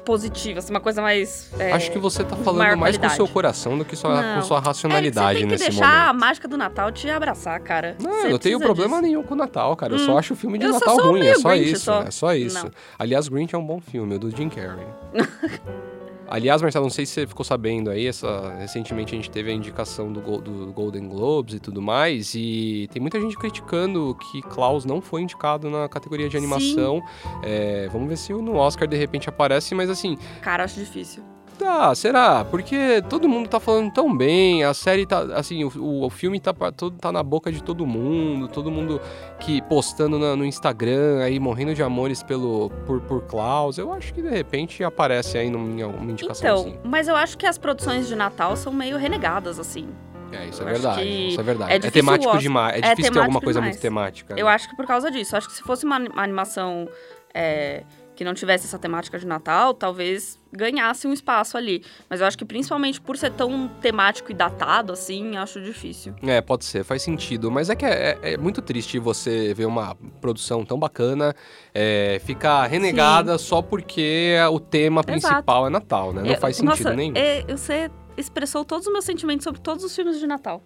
positiva, 0.04 0.58
assim, 0.58 0.70
uma 0.72 0.81
coisa 0.81 1.00
mais. 1.02 1.50
é, 1.58 1.72
Acho 1.72 1.90
que 1.90 1.99
você 1.99 2.22
tá 2.25 2.37
com 2.37 2.43
falando 2.44 2.76
mais 2.78 2.96
com 2.96 3.06
o 3.06 3.08
seu 3.08 3.16
qualidade. 3.19 3.32
coração 3.32 3.78
do 3.78 3.84
que 3.84 3.94
sua, 3.96 4.20
Não. 4.20 4.40
com 4.40 4.46
sua 4.46 4.58
É, 4.58 4.60
racionalidade 4.60 5.34
você 5.34 5.38
tem 5.40 5.46
que 5.49 5.52
nesse 5.52 5.70
deixar 5.70 6.08
a 6.08 6.12
mágica 6.12 6.46
do 6.49 6.56
Natal 6.56 6.90
te 6.93 7.08
abraçar, 7.10 7.58
cara. 7.60 7.96
Não, 8.02 8.10
Você 8.10 8.26
eu 8.26 8.31
não 8.32 8.38
tenho 8.38 8.58
problema 8.60 8.96
disso. 8.96 9.02
nenhum 9.02 9.22
com 9.22 9.34
o 9.34 9.37
Natal, 9.37 9.75
cara. 9.76 9.94
Eu 9.94 10.00
Hum. 10.00 10.06
só 10.06 10.19
acho 10.19 10.34
o 10.34 10.37
filme 10.37 10.58
de 10.58 10.64
Eu 10.66 10.72
Natal 10.72 10.96
ruim, 10.99 11.26
é 11.26 11.34
só 11.37 11.49
Grinch, 11.50 11.72
isso. 11.72 11.84
só. 11.84 12.02
É 12.02 12.10
só 12.10 12.34
isso. 12.34 12.64
Não. 12.64 12.70
Aliás, 12.99 13.28
Grinch 13.28 13.54
é 13.54 13.58
um 13.58 13.64
bom 13.66 13.81
filme, 13.81 14.14
o 14.16 14.19
do 14.19 14.31
Jim 14.34 14.49
Carrey. 14.49 14.87
Aliás, 16.32 16.62
Marcelo, 16.62 16.87
não 16.87 16.90
sei 16.90 17.05
se 17.05 17.12
você 17.12 17.26
ficou 17.26 17.44
sabendo 17.44 17.90
aí, 17.90 18.06
essa, 18.06 18.55
recentemente 18.55 19.14
a 19.14 19.17
gente 19.17 19.31
teve 19.31 19.50
a 19.50 19.55
indicação 19.55 20.11
do, 20.11 20.38
do 20.38 20.73
Golden 20.73 21.06
Globes 21.06 21.56
e 21.56 21.61
tudo 21.61 21.82
mais, 21.82 22.34
e 22.34 22.88
tem 22.90 23.02
muita 23.02 23.20
gente 23.20 23.37
criticando 23.37 24.17
que 24.17 24.40
Klaus 24.40 24.87
não 24.87 25.02
foi 25.02 25.20
indicado 25.20 25.69
na 25.69 25.87
categoria 25.90 26.31
de 26.31 26.37
animação. 26.38 27.02
É, 27.43 27.87
vamos 27.93 28.08
ver 28.08 28.17
se 28.17 28.32
no 28.32 28.55
Oscar 28.55 28.88
de 28.88 28.96
repente 28.96 29.29
aparece, 29.29 29.75
mas 29.75 29.90
assim, 29.90 30.17
Cara, 30.40 30.64
acho 30.64 30.81
difícil. 30.81 31.23
Tá, 31.58 31.94
será? 31.94 32.44
Porque 32.44 33.02
todo 33.08 33.28
mundo 33.28 33.49
tá 33.49 33.60
falando 33.60 33.93
tão 33.93 34.14
bem, 34.16 34.64
a 34.64 34.75
série 34.75 35.06
tá, 35.06 35.20
assim, 35.37 35.62
o, 35.64 36.04
o- 36.04 36.10
filme 36.10 36.40
tá, 36.40 36.52
todo, 36.76 36.96
tá 36.99 37.12
na 37.12 37.22
boca 37.22 37.52
de 37.52 37.62
todo 37.62 37.87
mundo, 37.87 38.49
todo 38.49 38.70
mundo 38.70 39.00
que 39.38 39.62
postando 39.62 40.19
na- 40.19 40.34
no 40.34 40.44
Instagram, 40.44 41.22
aí 41.22 41.38
morrendo 41.38 41.75
de 41.75 41.82
amores 41.82 42.22
pelo, 42.22 42.70
por, 42.87 43.00
por 43.02 43.22
Klaus. 43.26 43.78
Eu 43.78 43.93
acho 43.93 44.12
que 44.12 44.20
de 44.22 44.28
repente 44.31 44.82
aparece 44.82 45.38
aí 45.38 45.50
num- 45.50 45.78
em 45.78 45.82
alguma 45.82 46.10
indicação 46.10 46.49
Então, 46.49 46.60
assim. 46.72 46.78
mas 46.88 47.06
eu 47.06 47.14
acho 47.14 47.38
que 47.38 47.46
as 47.46 47.58
produções 47.58 48.08
de 48.08 48.16
Natal 48.16 48.56
são 48.56 48.72
meio 48.72 48.96
renegadas, 48.96 49.58
assim. 49.60 49.88
É, 50.32 50.46
isso 50.46 50.62
é 50.62 50.64
eu 50.64 50.69
verdade, 50.72 51.28
isso 51.28 51.40
é 51.40 51.44
verdade. 51.44 51.72
é 51.72 51.76
É, 51.76 51.90
temático 51.90 52.38
demais, 52.38 52.75
é, 52.75 52.78
é 52.78 52.90
difícil 52.90 53.12
ter 53.12 53.19
alguma 53.20 53.40
coisa 53.40 53.60
demais. 53.60 53.75
muito 53.76 53.82
temática. 53.82 54.34
Eu 54.37 54.48
acho 54.48 54.69
que 54.69 54.75
por 54.75 54.87
causa 54.87 55.10
disso. 55.10 55.34
Eu 55.34 55.38
acho 55.38 55.48
que 55.48 55.55
se 55.55 55.62
fosse 55.62 55.84
uma 55.84 55.96
animação 56.16 56.88
é, 57.34 57.84
que 58.16 58.25
não 58.25 58.32
tivesse 58.34 58.64
essa 58.66 58.78
temática 58.78 59.19
de 59.19 59.26
Natal, 59.26 59.75
talvez 59.75 60.40
ganhasse 60.52 61.06
um 61.06 61.12
espaço 61.12 61.56
ali. 61.56 61.82
Mas 62.10 62.20
eu 62.20 62.26
acho 62.26 62.37
que 62.37 62.44
principalmente 62.44 63.00
por 63.00 63.16
ser 63.16 63.32
tão 63.32 63.69
temático 63.81 64.31
e 64.31 64.34
datado, 64.34 64.93
assim, 64.93 65.37
acho 65.37 65.60
difícil. 65.60 66.14
É, 66.22 66.40
pode 66.40 66.64
ser, 66.64 66.84
faz 66.84 67.02
sentido. 67.02 67.50
Mas 67.50 67.70
é 67.70 67.75
que 67.76 67.84
é, 67.87 68.19
é 68.22 68.37
muito 68.37 68.60
triste 68.60 68.99
você 68.99 69.54
ver 69.54 69.66
uma 69.66 69.96
produção 70.20 70.64
tão 70.64 70.78
bacana 70.78 71.34
é, 71.75 72.20
ficar 72.25 72.66
renegada 72.66 73.38
só 73.38 73.62
porque 73.62 74.34
o 74.50 74.60
tema 74.60 75.02
principal 75.02 75.66
é 75.66 75.70
Natal, 75.70 76.12
né? 76.12 76.22
Não 76.22 76.31
Eu- 76.31 76.38
faz 76.40 76.56
sentido 76.56 76.70
nossa, 76.84 76.94
nenhum. 76.94 77.14
é, 77.16 77.43
você 77.44 77.90
expressou 78.16 78.64
todos 78.64 78.87
os 78.87 78.93
meus 78.93 79.05
sentimentos 79.05 79.44
sobre 79.44 79.60
todos 79.60 79.82
os 79.84 79.94
filmes 79.96 80.20
de 80.20 80.26
Natal. 80.26 80.62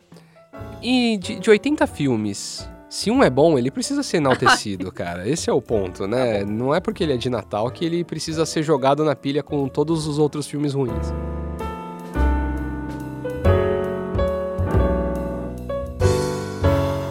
E 0.82 1.16
de, 1.18 1.38
de 1.38 1.50
80 1.50 1.86
filmes, 1.86 2.68
se 2.88 3.10
um 3.10 3.22
é 3.22 3.28
bom, 3.28 3.58
ele 3.58 3.70
precisa 3.70 4.02
ser 4.02 4.18
enaltecido, 4.18 4.90
cara. 4.92 5.28
Esse 5.28 5.50
é 5.50 5.52
o 5.52 5.60
ponto, 5.60 6.06
né? 6.06 6.44
Não 6.44 6.74
é 6.74 6.80
porque 6.80 7.02
ele 7.02 7.12
é 7.12 7.16
de 7.16 7.28
Natal 7.28 7.70
que 7.70 7.84
ele 7.84 8.04
precisa 8.04 8.46
ser 8.46 8.62
jogado 8.62 9.04
na 9.04 9.16
pilha 9.16 9.42
com 9.42 9.68
todos 9.68 10.06
os 10.06 10.18
outros 10.18 10.46
filmes 10.46 10.72
ruins. 10.72 11.12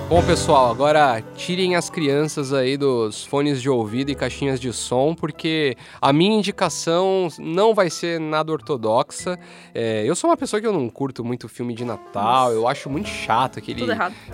Bom, 0.07 0.23
pessoal, 0.23 0.69
agora 0.69 1.19
tirem 1.35 1.75
as 1.75 1.89
crianças 1.89 2.53
aí 2.53 2.77
dos 2.77 3.25
fones 3.25 3.59
de 3.59 3.67
ouvido 3.67 4.11
e 4.11 4.15
caixinhas 4.15 4.59
de 4.59 4.71
som, 4.71 5.15
porque 5.15 5.75
a 5.99 6.13
minha 6.13 6.37
indicação 6.37 7.27
não 7.39 7.73
vai 7.73 7.89
ser 7.89 8.19
nada 8.19 8.51
ortodoxa. 8.51 9.35
É, 9.73 10.03
eu 10.05 10.15
sou 10.15 10.29
uma 10.29 10.37
pessoa 10.37 10.61
que 10.61 10.67
eu 10.67 10.71
não 10.71 10.87
curto 10.89 11.25
muito 11.25 11.49
filme 11.49 11.73
de 11.73 11.83
Natal, 11.83 12.51
eu 12.51 12.67
acho 12.67 12.87
muito 12.87 13.09
chato 13.09 13.57
aquele 13.57 13.81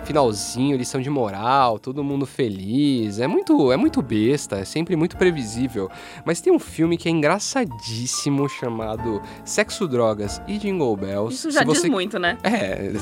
finalzinho, 0.04 0.76
lição 0.76 1.00
de 1.00 1.08
moral, 1.08 1.78
todo 1.78 2.04
mundo 2.04 2.26
feliz. 2.26 3.18
É 3.18 3.26
muito, 3.26 3.72
é 3.72 3.76
muito 3.78 4.02
besta, 4.02 4.56
é 4.58 4.66
sempre 4.66 4.94
muito 4.94 5.16
previsível. 5.16 5.90
Mas 6.22 6.42
tem 6.42 6.52
um 6.52 6.58
filme 6.58 6.98
que 6.98 7.08
é 7.08 7.10
engraçadíssimo 7.10 8.46
chamado 8.46 9.22
Sexo, 9.42 9.88
Drogas 9.88 10.38
e 10.46 10.58
Jingle 10.58 10.94
Bells. 10.98 11.34
Isso 11.34 11.50
já 11.50 11.60
Se 11.60 11.66
diz 11.66 11.78
você 11.80 11.88
muito, 11.88 12.18
né? 12.18 12.36
é. 12.44 12.92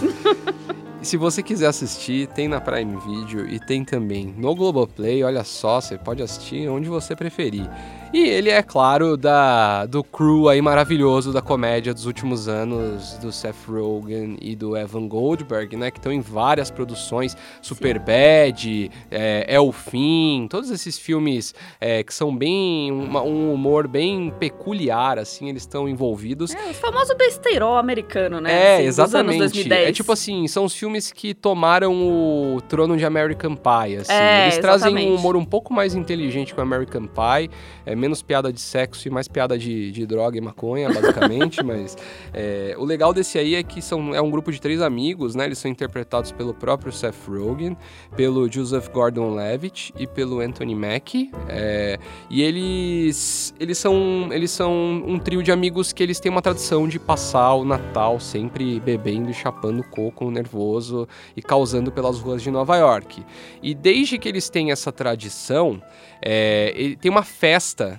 Se 1.03 1.17
você 1.17 1.43
quiser 1.43 1.67
assistir, 1.67 2.29
tem 2.29 2.47
na 2.47 2.61
Prime 2.61 2.97
Video 3.01 3.49
e 3.49 3.59
tem 3.59 3.85
também 3.85 4.35
no 4.37 4.55
Globoplay. 4.55 5.25
Olha 5.25 5.43
só, 5.43 5.81
você 5.81 5.97
pode 5.97 6.23
assistir 6.23 6.69
onde 6.69 6.91
você 6.91 7.17
preferir. 7.17 7.69
E 8.13 8.19
ele 8.29 8.51
é, 8.51 8.61
claro, 8.61 9.17
da 9.17 9.87
do 9.87 10.03
crew 10.03 10.49
aí 10.49 10.61
maravilhoso 10.61 11.33
da 11.33 11.41
comédia 11.41 11.95
dos 11.95 12.07
últimos 12.07 12.49
anos, 12.49 13.17
do 13.19 13.31
Seth 13.31 13.55
Rogen 13.69 14.37
e 14.43 14.57
do 14.57 14.77
Evan 14.77 15.07
Goldberg, 15.07 15.77
né? 15.77 15.93
Que 15.93 15.99
estão 15.99 16.13
em 16.13 16.21
várias 16.21 16.73
produções. 16.73 17.37
Superbad, 17.63 18.91
é, 19.13 19.45
É 19.47 19.61
o 19.61 19.71
Fim, 19.71 20.49
todos 20.51 20.71
esses 20.71 20.99
filmes 20.99 21.55
é, 21.81 22.03
que 22.03 22.13
são 22.13 22.37
bem... 22.37 22.91
uma- 22.91 23.23
um 23.23 23.53
humor 23.55 23.87
bem 23.87 24.33
peculiar, 24.41 25.17
assim, 25.19 25.49
eles 25.49 25.63
estão 25.63 25.89
envolvidos. 25.89 26.53
É, 26.53 26.71
o 26.71 26.75
famoso 26.75 27.15
besteirol 27.17 27.77
americano, 27.77 28.41
né? 28.41 28.53
É, 28.53 28.75
Assim, 28.79 28.87
dos 28.89 28.99
anos 28.99 29.11
exatamente. 29.13 29.39
2010. 29.39 29.89
É 29.89 29.93
tipo 29.93 30.13
assim, 30.13 30.49
são 30.49 30.65
os 30.65 30.75
filmes 30.75 31.13
que 31.13 31.33
tomaram 31.33 31.93
o 31.95 32.61
trono 32.69 32.97
de 32.97 33.05
American 33.05 33.55
Pie, 33.55 33.97
assim. 33.99 34.13
É, 34.13 34.45
Eles 34.47 34.59
trazem 34.59 34.93
um 34.95 34.97
exatamente. 34.99 35.21
humor 35.21 35.37
um 35.37 35.45
pouco 35.45 35.73
mais 35.73 35.95
inteligente 35.95 36.53
que 36.53 36.59
o 36.61 36.63
American 36.63 37.07
Pie, 37.07 37.51
é 37.87 37.95
menos 38.01 38.23
piada 38.23 38.53
de 38.53 38.61
sexo 38.61 39.07
e 39.07 39.11
mais 39.11 39.29
piada 39.29 39.59
de, 39.59 39.93
de 39.93 40.07
droga 40.07 40.37
e 40.39 40.41
maconha, 40.41 40.93
basicamente. 40.93 41.63
mas 41.65 41.97
é, 42.33 42.75
o 42.79 42.85
legal 42.85 43.13
desse 43.13 43.39
aí 43.39 43.55
é 43.55 43.63
que 43.63 43.83
são, 43.83 44.15
é 44.15 44.21
um 44.21 44.31
grupo 44.31 44.51
de 44.51 44.61
três 44.61 44.81
amigos, 44.81 45.35
né? 45.35 45.45
Eles 45.45 45.59
são 45.59 45.71
interpretados 45.71 46.33
pelo 46.33 46.55
próprio 46.55 46.93
Seth 46.93 47.15
Rogen, 47.29 47.77
pelo 48.17 48.51
Joseph 48.51 48.89
Gordon-Levitt 48.89 49.93
e 49.99 50.07
pelo 50.07 50.41
Anthony 50.41 50.75
Mackie. 50.75 51.31
É, 51.49 51.99
e 52.29 52.43
eles, 52.43 53.55
eles, 53.61 53.79
são, 53.79 54.29
eles 54.33 54.51
são 54.51 54.73
um 55.07 55.19
trio 55.19 55.43
de 55.43 55.53
amigos 55.53 55.93
que 55.93 56.03
eles 56.03 56.19
têm 56.19 56.31
uma 56.31 56.43
tradição 56.43 56.89
de 56.89 56.99
passar 56.99 57.55
o 57.55 57.65
Natal 57.65 58.19
sempre 58.19 58.81
bebendo 58.81 59.31
e 59.31 59.35
chapando 59.35 59.83
coco 59.85 60.31
nervoso 60.31 61.07
e 61.37 61.43
causando 61.43 61.93
pelas 61.93 62.19
ruas 62.19 62.43
de 62.43 62.51
Nova 62.51 62.77
York. 62.77 63.25
E 63.63 63.75
desde 63.75 64.19
que 64.19 64.29
eles 64.29 64.49
têm 64.49 64.71
essa 64.71 64.93
tradição, 64.93 65.83
é, 66.23 66.97
tem 67.01 67.11
uma 67.11 67.23
festa 67.23 67.90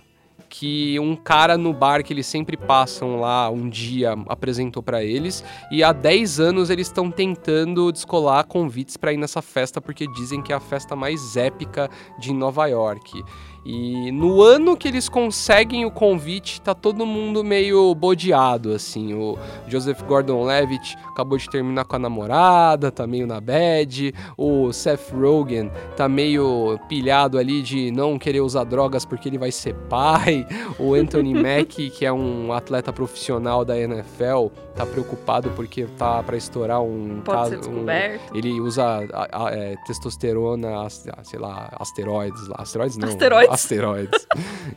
que 0.51 0.99
um 0.99 1.15
cara 1.15 1.57
no 1.57 1.71
bar 1.71 2.03
que 2.03 2.11
eles 2.11 2.27
sempre 2.27 2.57
passam 2.57 3.21
lá 3.21 3.49
um 3.49 3.69
dia 3.69 4.11
apresentou 4.27 4.83
para 4.83 5.01
eles 5.01 5.41
e 5.71 5.81
há 5.81 5.93
10 5.93 6.41
anos 6.41 6.69
eles 6.69 6.87
estão 6.87 7.09
tentando 7.09 7.89
descolar 7.89 8.43
convites 8.43 8.97
para 8.97 9.13
ir 9.13 9.17
nessa 9.17 9.41
festa 9.41 9.79
porque 9.79 10.05
dizem 10.07 10.41
que 10.41 10.51
é 10.51 10.55
a 10.55 10.59
festa 10.59 10.93
mais 10.93 11.37
épica 11.37 11.89
de 12.19 12.33
Nova 12.33 12.67
York. 12.67 13.23
E 13.63 14.11
no 14.11 14.41
ano 14.41 14.75
que 14.75 14.87
eles 14.87 15.07
conseguem 15.07 15.85
o 15.85 15.91
convite, 15.91 16.59
tá 16.59 16.73
todo 16.73 17.05
mundo 17.05 17.43
meio 17.43 17.93
bodeado, 17.93 18.71
assim. 18.73 19.13
O 19.13 19.37
Joseph 19.67 20.01
Gordon-Levitt 20.03 20.97
acabou 21.07 21.37
de 21.37 21.47
terminar 21.49 21.85
com 21.85 21.95
a 21.95 21.99
namorada, 21.99 22.91
tá 22.91 23.05
meio 23.05 23.27
na 23.27 23.39
bad. 23.39 24.13
O 24.35 24.73
Seth 24.73 25.11
Rogen 25.13 25.69
tá 25.95 26.09
meio 26.09 26.79
pilhado 26.89 27.37
ali 27.37 27.61
de 27.61 27.91
não 27.91 28.17
querer 28.17 28.41
usar 28.41 28.63
drogas 28.63 29.05
porque 29.05 29.29
ele 29.29 29.37
vai 29.37 29.51
ser 29.51 29.75
pai. 29.89 30.47
O 30.79 30.95
Anthony 30.95 31.33
Mackie, 31.39 31.91
que 31.91 32.03
é 32.05 32.11
um 32.11 32.51
atleta 32.53 32.91
profissional 32.91 33.63
da 33.63 33.77
NFL, 33.77 34.47
tá 34.75 34.85
preocupado 34.87 35.51
porque 35.55 35.83
tá 35.97 36.23
para 36.23 36.35
estourar 36.35 36.81
um 36.81 37.21
Pode 37.23 37.57
caso. 37.57 37.69
um, 37.69 37.85
ele 38.33 38.59
usa 38.59 38.83
a- 39.13 39.45
a- 39.47 39.51
é, 39.51 39.75
testosterona, 39.85 40.83
as- 40.85 41.05
sei 41.23 41.39
lá, 41.39 41.69
asteroides 41.79 42.47
lá. 42.47 42.55
Asteroides 42.59 42.97
não. 42.97 43.07
Asteroides. 43.09 43.50
Asteroides. 43.61 44.25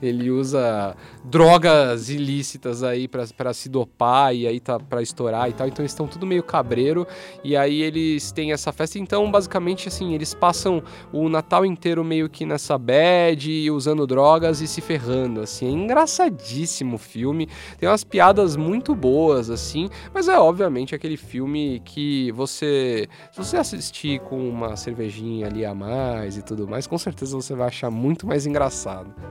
ele 0.03 0.31
usa 0.31 0.97
drogas 1.25 2.09
ilícitas 2.09 2.83
aí 2.83 3.09
pra 3.09 3.55
se 3.55 3.69
dopar 3.69 4.35
e 4.35 4.47
aí 4.47 4.59
tá 4.59 4.79
pra 4.81 5.01
estourar 5.01 5.49
e 5.49 5.53
tal. 5.53 5.69
Então 5.69 5.83
eles 5.83 5.93
estão 5.93 6.09
tudo 6.09 6.27
meio 6.27 6.43
cabreiro. 6.43 7.07
E 7.43 7.57
aí 7.57 7.83
eles 7.83 8.33
têm 8.33 8.53
essa 8.53 8.73
festa. 8.73 8.99
Então, 8.99 9.31
basicamente, 9.31 9.89
assim, 9.89 10.15
eles 10.15 10.35
passam 10.35 10.83
o 11.13 11.29
Natal 11.29 11.65
inteiro 11.65 12.03
meio 12.03 12.29
que 12.29 12.45
nessa 12.45 12.77
bad, 12.77 13.71
usando 13.71 14.07
drogas 14.07 14.61
e 14.61 14.67
se 14.67 14.81
ferrando, 14.81 15.41
assim. 15.41 15.67
É 15.67 15.71
engraçadíssimo 15.71 16.97
o 16.97 16.99
filme. 16.99 17.49
Tem 17.79 17.89
umas 17.89 18.03
piadas 18.03 18.57
muito 18.57 18.95
boas, 18.95 19.51
assim. 19.51 19.89
Mas 20.13 20.29
é 20.29 20.39
obviamente 20.39 20.95
aquele 20.95 21.17
filme 21.17 21.81
que 21.85 22.33
você. 22.33 23.09
Se 23.31 23.39
você 23.39 23.57
assistir 23.57 24.21
com 24.21 24.49
uma 24.49 24.77
cervejinha 24.77 25.47
ali 25.47 25.65
a 25.65 25.75
mais 25.75 26.37
e 26.37 26.43
tudo 26.43 26.67
mais, 26.67 26.87
com 26.87 26.99
certeza 26.99 27.37
você 27.37 27.55
vai 27.55 27.69
achar 27.69 27.91
muito 27.91 28.27
mais 28.27 28.47
engraçado. 28.47 28.64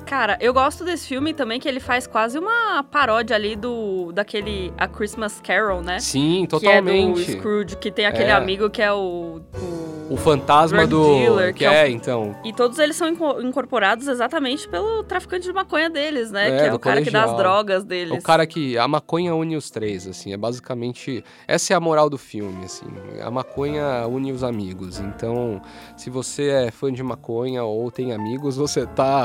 Cara, 0.06 0.38
eu 0.42 0.54
gosto 0.54 0.84
desse 0.84 1.08
filme 1.08 1.34
também, 1.34 1.60
que 1.60 1.68
ele 1.68 1.80
faz 1.80 2.06
quase 2.06 2.38
uma 2.38 2.84
paródia 2.84 3.36
ali 3.36 3.56
do 3.56 4.12
daquele 4.12 4.74
A 4.78 4.88
Christmas 4.88 5.40
Carol, 5.42 5.82
né? 5.82 6.00
Sim, 6.00 6.46
Que 6.46 6.56
é 6.56 6.60
do 6.60 6.60
totalmente. 6.60 7.32
Scrooge, 7.32 7.78
que 7.78 7.92
tem 7.92 8.06
aquele 8.06 8.30
É. 8.30 8.34
amigo 8.34 8.70
que 8.70 8.82
é 8.82 8.92
o. 8.92 9.42
o- 9.56 9.94
O 10.14 10.18
fantasma 10.18 10.86
do. 10.86 11.02
dealer, 11.16 11.54
que 11.54 11.60
que 11.60 11.66
é 11.66 11.88
é, 11.88 11.90
o- 11.90 11.96
então. 11.96 12.36
E 12.44 12.52
todos 12.54 12.78
eles 12.78 12.96
são 12.96 13.08
inco- 13.08 13.40
incorporados 13.42 14.08
exatamente 14.08 14.68
pelo 14.68 15.04
traficante 15.04 15.48
de 15.48 15.54
maconha 15.54 15.90
deles, 15.90 16.30
né? 16.30 16.50
É, 16.50 16.60
que 16.60 16.68
é 16.68 16.74
o 16.74 16.78
cara 16.78 17.02
que 17.02 17.10
dá 17.10 17.24
as 17.24 17.32
colegial. 17.32 17.54
drogas 17.56 17.84
deles. 17.86 18.20
O 18.20 18.22
cara 18.22 18.46
que. 18.46 18.78
A 18.78 18.88
maconha 18.88 19.34
une 19.34 19.56
os 19.56 19.70
três, 19.72 20.06
assim. 20.06 20.34
É 20.34 20.38
basicamente. 20.38 21.24
Essa 21.48 21.74
é 21.74 21.76
a 21.76 21.80
moral 21.80 22.10
do 22.10 22.18
filme, 22.18 22.66
assim. 22.66 22.86
A 23.24 23.32
maconha 23.32 24.06
une 24.08 24.32
os 24.34 24.44
amigos. 24.44 25.00
Então, 25.00 25.62
se 25.96 26.10
você 26.10 26.50
é 26.50 26.72
fã 26.72 26.92
de 26.92 27.02
maconha 27.02 27.64
ou 27.64 27.90
tem 27.90 28.12
amigos, 28.14 28.58
você 28.58 28.86
tá. 28.86 29.23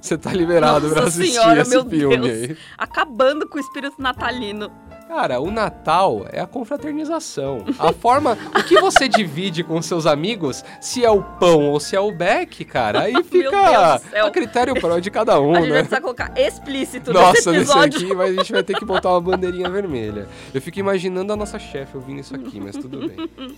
Você 0.00 0.16
tá 0.16 0.32
liberado 0.32 0.88
Nossa 0.88 0.94
pra 0.94 1.08
assistir 1.08 1.32
senhora, 1.32 1.62
esse 1.62 1.70
meu 1.70 1.84
filme 1.84 2.18
Deus. 2.18 2.50
aí. 2.50 2.56
Acabando 2.76 3.48
com 3.48 3.58
o 3.58 3.60
espírito 3.60 4.00
natalino. 4.00 4.70
Cara, 5.08 5.40
o 5.40 5.52
Natal 5.52 6.26
é 6.32 6.40
a 6.40 6.46
confraternização. 6.46 7.64
A 7.78 7.92
forma. 7.92 8.36
o 8.58 8.62
que 8.64 8.80
você 8.80 9.08
divide 9.08 9.62
com 9.62 9.80
seus 9.80 10.04
amigos, 10.04 10.64
se 10.80 11.04
é 11.04 11.10
o 11.10 11.22
pão 11.22 11.70
ou 11.70 11.78
se 11.78 11.94
é 11.94 12.00
o 12.00 12.10
beck, 12.10 12.64
cara, 12.64 13.02
aí 13.02 13.14
fica 13.22 13.94
a 13.94 14.30
critério 14.30 14.74
próprio 14.74 15.00
de 15.00 15.10
cada 15.10 15.40
um, 15.40 15.52
a 15.52 15.60
gente 15.60 15.68
vai 15.68 15.70
né? 15.70 15.78
precisar 15.78 16.00
colocar 16.00 16.32
explícito 16.36 17.12
Nossa, 17.12 17.52
nesse 17.52 17.70
episódio. 17.70 18.00
aqui, 18.00 18.14
mas 18.14 18.30
a 18.30 18.34
gente 18.34 18.52
vai 18.52 18.62
ter 18.64 18.74
que 18.74 18.84
botar 18.84 19.10
uma 19.10 19.20
bandeirinha 19.20 19.70
vermelha. 19.70 20.26
Eu 20.52 20.60
fico 20.60 20.80
imaginando 20.80 21.32
a 21.32 21.36
nossa 21.36 21.58
chefe 21.58 21.96
ouvindo 21.96 22.20
isso 22.20 22.34
aqui, 22.34 22.60
mas 22.60 22.76
tudo 22.76 23.08
bem. 23.08 23.16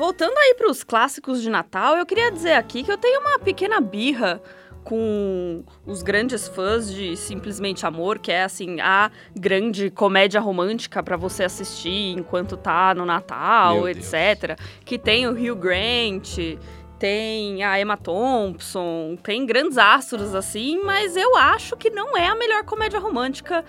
Voltando 0.00 0.32
aí 0.38 0.54
pros 0.54 0.82
clássicos 0.82 1.42
de 1.42 1.50
Natal, 1.50 1.94
eu 1.94 2.06
queria 2.06 2.32
dizer 2.32 2.54
aqui 2.54 2.82
que 2.82 2.90
eu 2.90 2.96
tenho 2.96 3.20
uma 3.20 3.38
pequena 3.38 3.82
birra 3.82 4.40
com 4.82 5.62
os 5.84 6.02
grandes 6.02 6.48
fãs 6.48 6.90
de 6.90 7.14
Simplesmente 7.18 7.84
Amor, 7.84 8.18
que 8.18 8.32
é 8.32 8.44
assim 8.44 8.80
a 8.80 9.10
grande 9.36 9.90
comédia 9.90 10.40
romântica 10.40 11.02
pra 11.02 11.18
você 11.18 11.44
assistir 11.44 12.14
enquanto 12.16 12.56
tá 12.56 12.94
no 12.94 13.04
Natal, 13.04 13.82
Meu 13.82 13.92
Deus. 13.92 14.10
etc. 14.10 14.58
Que 14.86 14.98
tem 14.98 15.26
o 15.26 15.32
Hugh 15.32 15.54
Grant, 15.54 16.38
tem 16.98 17.62
a 17.62 17.78
Emma 17.78 17.98
Thompson, 17.98 19.18
tem 19.22 19.44
grandes 19.44 19.76
astros 19.76 20.34
assim, 20.34 20.82
mas 20.82 21.14
eu 21.14 21.36
acho 21.36 21.76
que 21.76 21.90
não 21.90 22.16
é 22.16 22.26
a 22.26 22.34
melhor 22.34 22.64
comédia 22.64 22.98
romântica 22.98 23.62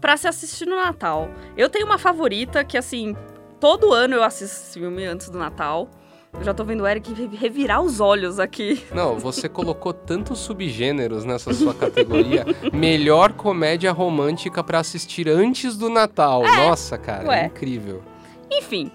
pra 0.00 0.16
se 0.16 0.26
assistir 0.26 0.66
no 0.66 0.74
Natal. 0.74 1.30
Eu 1.56 1.68
tenho 1.68 1.86
uma 1.86 1.96
favorita 1.96 2.64
que 2.64 2.76
assim, 2.76 3.16
todo 3.60 3.92
ano 3.92 4.14
eu 4.14 4.22
assisto 4.22 4.56
esse 4.56 4.78
filme 4.78 5.04
antes 5.04 5.28
do 5.30 5.38
Natal. 5.38 5.88
Eu 6.34 6.44
já 6.44 6.52
tô 6.52 6.64
vendo 6.64 6.82
o 6.82 6.86
Eric 6.86 7.14
re- 7.14 7.30
revirar 7.34 7.80
os 7.80 7.98
olhos 7.98 8.38
aqui. 8.38 8.84
Não, 8.92 9.18
você 9.18 9.48
colocou 9.48 9.92
tantos 9.94 10.38
subgêneros 10.40 11.24
nessa 11.24 11.54
sua 11.54 11.72
categoria. 11.72 12.44
Melhor 12.74 13.32
comédia 13.32 13.90
romântica 13.90 14.62
pra 14.62 14.80
assistir 14.80 15.28
antes 15.28 15.78
do 15.78 15.88
Natal. 15.88 16.42
Nossa, 16.42 16.98
cara, 16.98 17.26
ué. 17.28 17.42
é 17.44 17.46
incrível. 17.46 18.02
Enfim, 18.50 18.90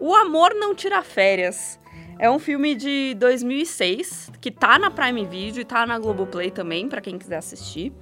O 0.00 0.12
Amor 0.14 0.54
Não 0.54 0.74
Tira 0.74 1.02
Férias. 1.02 1.78
É 2.18 2.30
um 2.30 2.38
filme 2.38 2.74
de 2.74 3.14
2006, 3.14 4.30
que 4.40 4.50
tá 4.50 4.78
na 4.78 4.90
Prime 4.90 5.24
Video 5.24 5.60
e 5.60 5.64
tá 5.64 5.84
na 5.86 5.98
Globoplay 5.98 6.50
também, 6.50 6.88
pra 6.88 7.00
quem 7.00 7.18
quiser 7.18 7.36
assistir. 7.36 7.92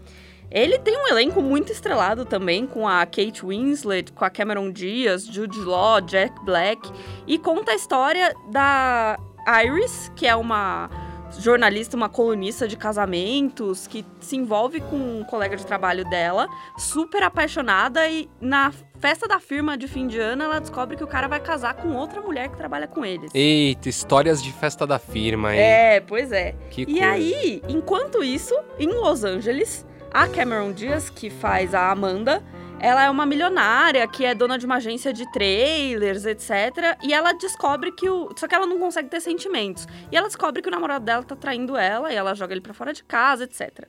Ele 0.50 0.78
tem 0.78 0.96
um 0.96 1.08
elenco 1.08 1.40
muito 1.40 1.70
estrelado 1.70 2.24
também, 2.24 2.66
com 2.66 2.88
a 2.88 3.06
Kate 3.06 3.44
Winslet, 3.46 4.12
com 4.12 4.24
a 4.24 4.30
Cameron 4.30 4.70
Diaz, 4.72 5.24
Jude 5.26 5.60
Law, 5.60 6.00
Jack 6.00 6.44
Black, 6.44 6.90
e 7.26 7.38
conta 7.38 7.72
a 7.72 7.74
história 7.74 8.34
da 8.50 9.16
Iris, 9.64 10.10
que 10.16 10.26
é 10.26 10.34
uma 10.34 10.90
jornalista, 11.38 11.96
uma 11.96 12.08
colunista 12.08 12.66
de 12.66 12.76
casamentos, 12.76 13.86
que 13.86 14.04
se 14.18 14.36
envolve 14.36 14.80
com 14.80 14.96
um 14.96 15.24
colega 15.24 15.56
de 15.56 15.64
trabalho 15.64 16.04
dela, 16.10 16.48
super 16.76 17.22
apaixonada, 17.22 18.08
e 18.08 18.28
na 18.40 18.72
festa 18.98 19.28
da 19.28 19.38
firma 19.38 19.78
de 19.78 19.86
fim 19.86 20.08
de 20.08 20.18
ano 20.18 20.42
ela 20.42 20.58
descobre 20.58 20.96
que 20.96 21.04
o 21.04 21.06
cara 21.06 21.28
vai 21.28 21.38
casar 21.40 21.74
com 21.74 21.94
outra 21.94 22.20
mulher 22.20 22.48
que 22.48 22.56
trabalha 22.56 22.88
com 22.88 23.04
eles. 23.04 23.30
Eita, 23.32 23.88
histórias 23.88 24.42
de 24.42 24.52
festa 24.52 24.84
da 24.86 24.98
firma, 24.98 25.54
hein? 25.54 25.60
É, 25.60 26.00
pois 26.00 26.32
é. 26.32 26.54
Que 26.68 26.82
E 26.82 26.86
coisa. 26.86 27.06
aí, 27.06 27.62
enquanto 27.68 28.22
isso, 28.24 28.54
em 28.78 28.88
Los 28.88 29.22
Angeles, 29.22 29.86
a 30.12 30.26
Cameron 30.28 30.72
Diaz, 30.72 31.08
que 31.08 31.30
faz 31.30 31.74
a 31.74 31.90
Amanda, 31.90 32.42
ela 32.80 33.04
é 33.04 33.10
uma 33.10 33.26
milionária 33.26 34.06
que 34.08 34.24
é 34.24 34.34
dona 34.34 34.58
de 34.58 34.64
uma 34.64 34.76
agência 34.76 35.12
de 35.12 35.30
trailers, 35.30 36.24
etc. 36.24 36.96
E 37.02 37.12
ela 37.12 37.32
descobre 37.32 37.92
que 37.92 38.08
o. 38.08 38.30
Só 38.36 38.48
que 38.48 38.54
ela 38.54 38.66
não 38.66 38.78
consegue 38.78 39.08
ter 39.08 39.20
sentimentos. 39.20 39.86
E 40.10 40.16
ela 40.16 40.26
descobre 40.26 40.62
que 40.62 40.68
o 40.68 40.70
namorado 40.70 41.04
dela 41.04 41.22
tá 41.22 41.36
traindo 41.36 41.76
ela 41.76 42.12
e 42.12 42.16
ela 42.16 42.34
joga 42.34 42.54
ele 42.54 42.60
pra 42.60 42.72
fora 42.72 42.92
de 42.92 43.04
casa, 43.04 43.44
etc. 43.44 43.86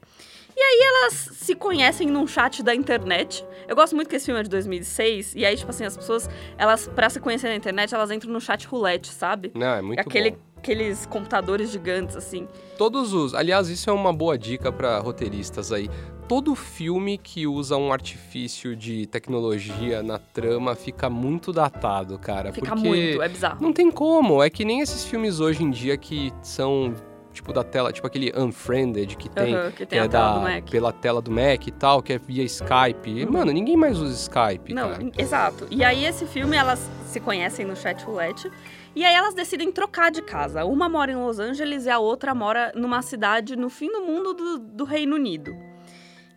E 0.56 0.60
aí 0.60 0.80
elas 0.84 1.13
se 1.13 1.56
conhecem 1.56 2.08
num 2.08 2.28
chat 2.28 2.62
da 2.62 2.75
internet. 2.75 3.46
Eu 3.68 3.75
gosto 3.75 3.96
muito 3.96 4.10
que 4.10 4.18
esse 4.18 4.25
filme 4.25 4.42
é 4.42 4.44
de 4.44 4.50
2006. 4.50 5.36
E 5.36 5.46
aí, 5.46 5.56
tipo 5.56 5.70
assim, 5.70 5.86
as 5.86 5.96
pessoas, 5.96 6.30
elas, 6.58 6.88
pra 6.90 7.10
se 7.10 7.22
conhecer 7.22 7.48
na 7.48 7.56
internet, 7.56 7.96
elas 7.96 8.12
entram 8.12 8.32
no 8.32 8.42
chat 8.42 8.68
roulette, 8.68 9.08
sabe? 9.08 9.51
Não, 9.56 9.75
é 9.75 9.82
muito 9.82 10.00
Aquele, 10.00 10.32
bom. 10.32 10.38
Aqueles 10.62 11.06
computadores 11.08 11.72
gigantes, 11.72 12.15
assim. 12.15 12.48
Todos 12.77 13.13
os. 13.13 13.34
Aliás, 13.34 13.68
isso 13.68 13.89
é 13.89 13.94
uma 13.94 14.13
boa 14.13 14.38
dica 14.38 14.72
pra 14.72 15.00
roteiristas 15.00 15.72
aí. 15.72 15.89
Todo 16.27 16.56
filme 16.56 17.18
que 17.18 17.46
usa 17.46 17.75
um 17.75 17.91
artifício 17.91 18.75
de 18.75 19.06
tecnologia 19.08 20.01
na 20.01 20.18
trama 20.18 20.75
fica 20.75 21.10
muito 21.10 21.51
datado, 21.51 22.18
cara. 22.18 22.53
Fica 22.53 22.74
porque 22.74 22.88
muito, 22.88 23.22
é 23.22 23.27
bizarro. 23.27 23.58
Não 23.62 23.74
tem 23.74 23.91
como. 23.91 24.41
É 24.41 24.50
que 24.50 24.63
nem 24.63 24.80
esses 24.80 25.03
filmes 25.03 25.39
hoje 25.39 25.63
em 25.63 25.72
dia 25.72 25.98
que 25.98 26.32
são. 26.41 26.94
Tipo 27.34 27.53
da 27.53 27.63
tela, 27.63 27.94
tipo 27.94 28.06
aquele 28.06 28.30
Unfriended 28.38 29.15
que 29.15 29.30
tem, 29.30 29.56
Aham, 29.56 29.72
que 29.72 29.86
tem 29.86 30.00
é 30.00 30.06
tela 30.06 30.10
da, 30.10 30.34
do 30.34 30.41
Mac. 30.41 30.70
pela 30.70 30.91
tela 30.91 31.22
do 31.22 31.32
Mac 31.32 31.65
e 31.65 31.72
tal, 31.72 32.01
que 32.03 32.12
é 32.12 32.18
via 32.18 32.44
Skype. 32.44 33.24
Uhum. 33.24 33.32
Mano, 33.32 33.53
ninguém 33.53 33.77
mais 33.77 33.98
usa 33.98 34.13
Skype, 34.13 34.74
Não, 34.74 34.89
cara. 34.89 35.12
exato. 35.18 35.65
E 35.72 35.82
aí 35.82 36.03
esse 36.03 36.25
filme, 36.25 36.58
elas 36.58 36.89
se 37.08 37.22
conhecem 37.22 37.65
no 37.65 37.74
chat 37.74 38.03
roulette. 38.03 38.51
E 38.96 39.06
aí 39.06 39.14
elas 39.16 39.34
decidem 39.34 39.72
trocar 39.72 40.12
de 40.12 40.22
casa. 40.22 40.66
Uma 40.66 40.90
mora 40.90 41.12
em 41.12 41.16
Los 41.16 41.40
Angeles 41.40 41.86
e 41.86 41.90
a 41.90 41.98
outra 42.00 42.36
mora 42.36 42.72
numa 42.76 43.02
cidade 43.02 43.56
no 43.56 43.70
fim 43.70 43.90
do 43.92 44.02
mundo 44.02 44.34
do, 44.34 44.60
do 44.60 44.84
Reino 44.84 45.16
Unido. 45.16 45.56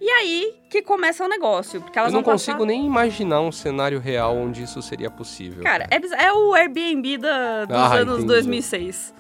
E 0.01 0.09
aí 0.09 0.55
que 0.71 0.83
começa 0.83 1.25
o 1.25 1.29
negócio. 1.29 1.81
Porque 1.81 1.99
elas 1.99 2.13
Eu 2.13 2.17
não 2.17 2.23
vão 2.23 2.33
consigo 2.35 2.59
passar... 2.59 2.67
nem 2.67 2.87
imaginar 2.87 3.41
um 3.41 3.51
cenário 3.51 3.99
real 3.99 4.37
onde 4.37 4.63
isso 4.63 4.81
seria 4.83 5.11
possível. 5.11 5.63
Cara, 5.65 5.87
é, 5.91 6.25
é 6.27 6.33
o 6.33 6.55
Airbnb 6.55 7.19
da- 7.19 7.65
dos 7.65 7.77
Ah, 7.77 7.95
anos 7.95 8.15
entendi. 8.19 8.27
2006. 8.29 9.15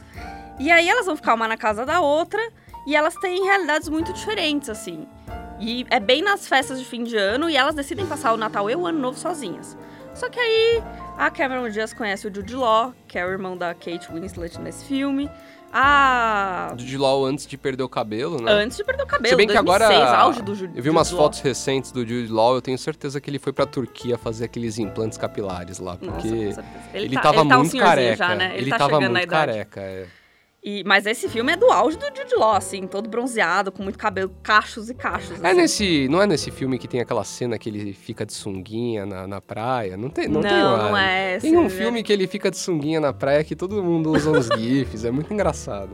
E 0.60 0.70
aí 0.70 0.88
elas 0.88 1.06
vão 1.06 1.16
ficar 1.16 1.34
uma 1.34 1.48
na 1.48 1.56
casa 1.56 1.84
da 1.84 2.00
outra 2.00 2.40
e 2.86 2.94
elas 2.94 3.14
têm 3.16 3.42
realidades 3.44 3.88
muito 3.88 4.12
diferentes, 4.12 4.68
assim. 4.70 5.08
E 5.58 5.84
é 5.90 5.98
bem 5.98 6.22
nas 6.22 6.46
festas 6.46 6.78
de 6.78 6.84
fim 6.84 7.02
de 7.02 7.16
ano 7.16 7.48
e 7.50 7.56
elas 7.56 7.74
decidem 7.74 8.06
passar 8.06 8.32
o 8.32 8.36
Natal 8.36 8.68
e 8.70 8.76
o 8.76 8.86
Ano 8.86 8.98
Novo 9.00 9.18
sozinhas. 9.18 9.76
Só 10.12 10.28
que 10.28 10.38
aí 10.38 10.82
a 11.16 11.30
Cameron 11.30 11.68
Diaz 11.70 11.92
conhece 11.92 12.26
o 12.26 12.34
Jude 12.34 12.54
Law, 12.54 12.92
que 13.06 13.18
é 13.18 13.24
o 13.24 13.30
irmão 13.30 13.56
da 13.56 13.72
Kate 13.74 14.10
Winslet 14.12 14.60
nesse 14.60 14.84
filme. 14.84 15.30
A... 15.76 16.72
De 16.76 16.96
Law 16.96 17.24
antes 17.26 17.46
de 17.48 17.56
perder 17.58 17.82
o 17.82 17.88
cabelo, 17.88 18.40
né? 18.40 18.52
Antes 18.52 18.76
de 18.76 18.84
perder 18.84 19.02
o 19.02 19.06
cabelo, 19.06 19.28
Se 19.30 19.36
bem 19.36 19.46
que 19.48 19.54
2006, 19.54 19.90
agora 20.00 20.16
auge 20.18 20.40
do 20.40 20.54
Jude 20.54 20.72
Eu 20.76 20.82
vi 20.82 20.88
umas 20.88 21.08
Jude 21.08 21.16
Law. 21.16 21.24
fotos 21.26 21.40
recentes 21.40 21.90
do 21.90 22.00
Jude 22.06 22.28
Law, 22.28 22.54
eu 22.54 22.62
tenho 22.62 22.78
certeza 22.78 23.20
que 23.20 23.28
ele 23.28 23.40
foi 23.40 23.52
pra 23.52 23.66
Turquia 23.66 24.16
fazer 24.16 24.44
aqueles 24.44 24.78
implantes 24.78 25.18
capilares 25.18 25.80
lá, 25.80 25.98
Nossa, 26.00 26.04
porque 26.04 26.28
com 26.28 26.52
certeza. 26.52 26.64
ele, 26.94 27.16
tá, 27.16 27.22
tava 27.22 27.40
ele 27.40 27.48
tá 27.48 27.56
um 27.56 27.58
muito 27.58 27.70
senhorzinho 27.72 27.82
careca. 27.82 28.16
já, 28.16 28.34
né? 28.36 28.50
Ele, 28.52 28.58
ele 28.62 28.70
tá 28.70 28.78
tava 28.78 29.00
muito 29.00 29.26
careca, 29.28 29.80
é. 29.80 30.06
E, 30.64 30.82
mas 30.82 31.04
esse 31.04 31.28
filme 31.28 31.52
é 31.52 31.56
do 31.58 31.70
auge 31.70 31.98
do 31.98 32.06
Jude 32.06 32.34
Law, 32.36 32.54
assim, 32.54 32.86
todo 32.86 33.06
bronzeado, 33.06 33.70
com 33.70 33.82
muito 33.82 33.98
cabelo, 33.98 34.34
cachos 34.42 34.88
e 34.88 34.94
cachos. 34.94 35.32
É 35.42 35.48
assim. 35.48 35.56
nesse, 35.60 36.08
não 36.08 36.22
é 36.22 36.26
nesse 36.26 36.50
filme 36.50 36.78
que 36.78 36.88
tem 36.88 37.02
aquela 37.02 37.22
cena 37.22 37.58
que 37.58 37.68
ele 37.68 37.92
fica 37.92 38.24
de 38.24 38.32
sunguinha 38.32 39.04
na, 39.04 39.26
na 39.26 39.42
praia? 39.42 39.94
Não 39.94 40.08
tem, 40.08 40.26
não, 40.26 40.40
não, 40.40 40.48
tem 40.48 40.62
lá. 40.62 40.88
não 40.88 40.96
é 40.96 41.36
esse. 41.36 41.46
Tem 41.46 41.58
um 41.58 41.64
né? 41.64 41.68
filme 41.68 42.02
que 42.02 42.10
ele 42.10 42.26
fica 42.26 42.50
de 42.50 42.56
sunguinha 42.56 42.98
na 42.98 43.12
praia 43.12 43.44
que 43.44 43.54
todo 43.54 43.84
mundo 43.84 44.10
usa 44.10 44.30
uns 44.30 44.46
gifs, 44.58 45.04
é 45.04 45.10
muito 45.10 45.34
engraçado. 45.34 45.90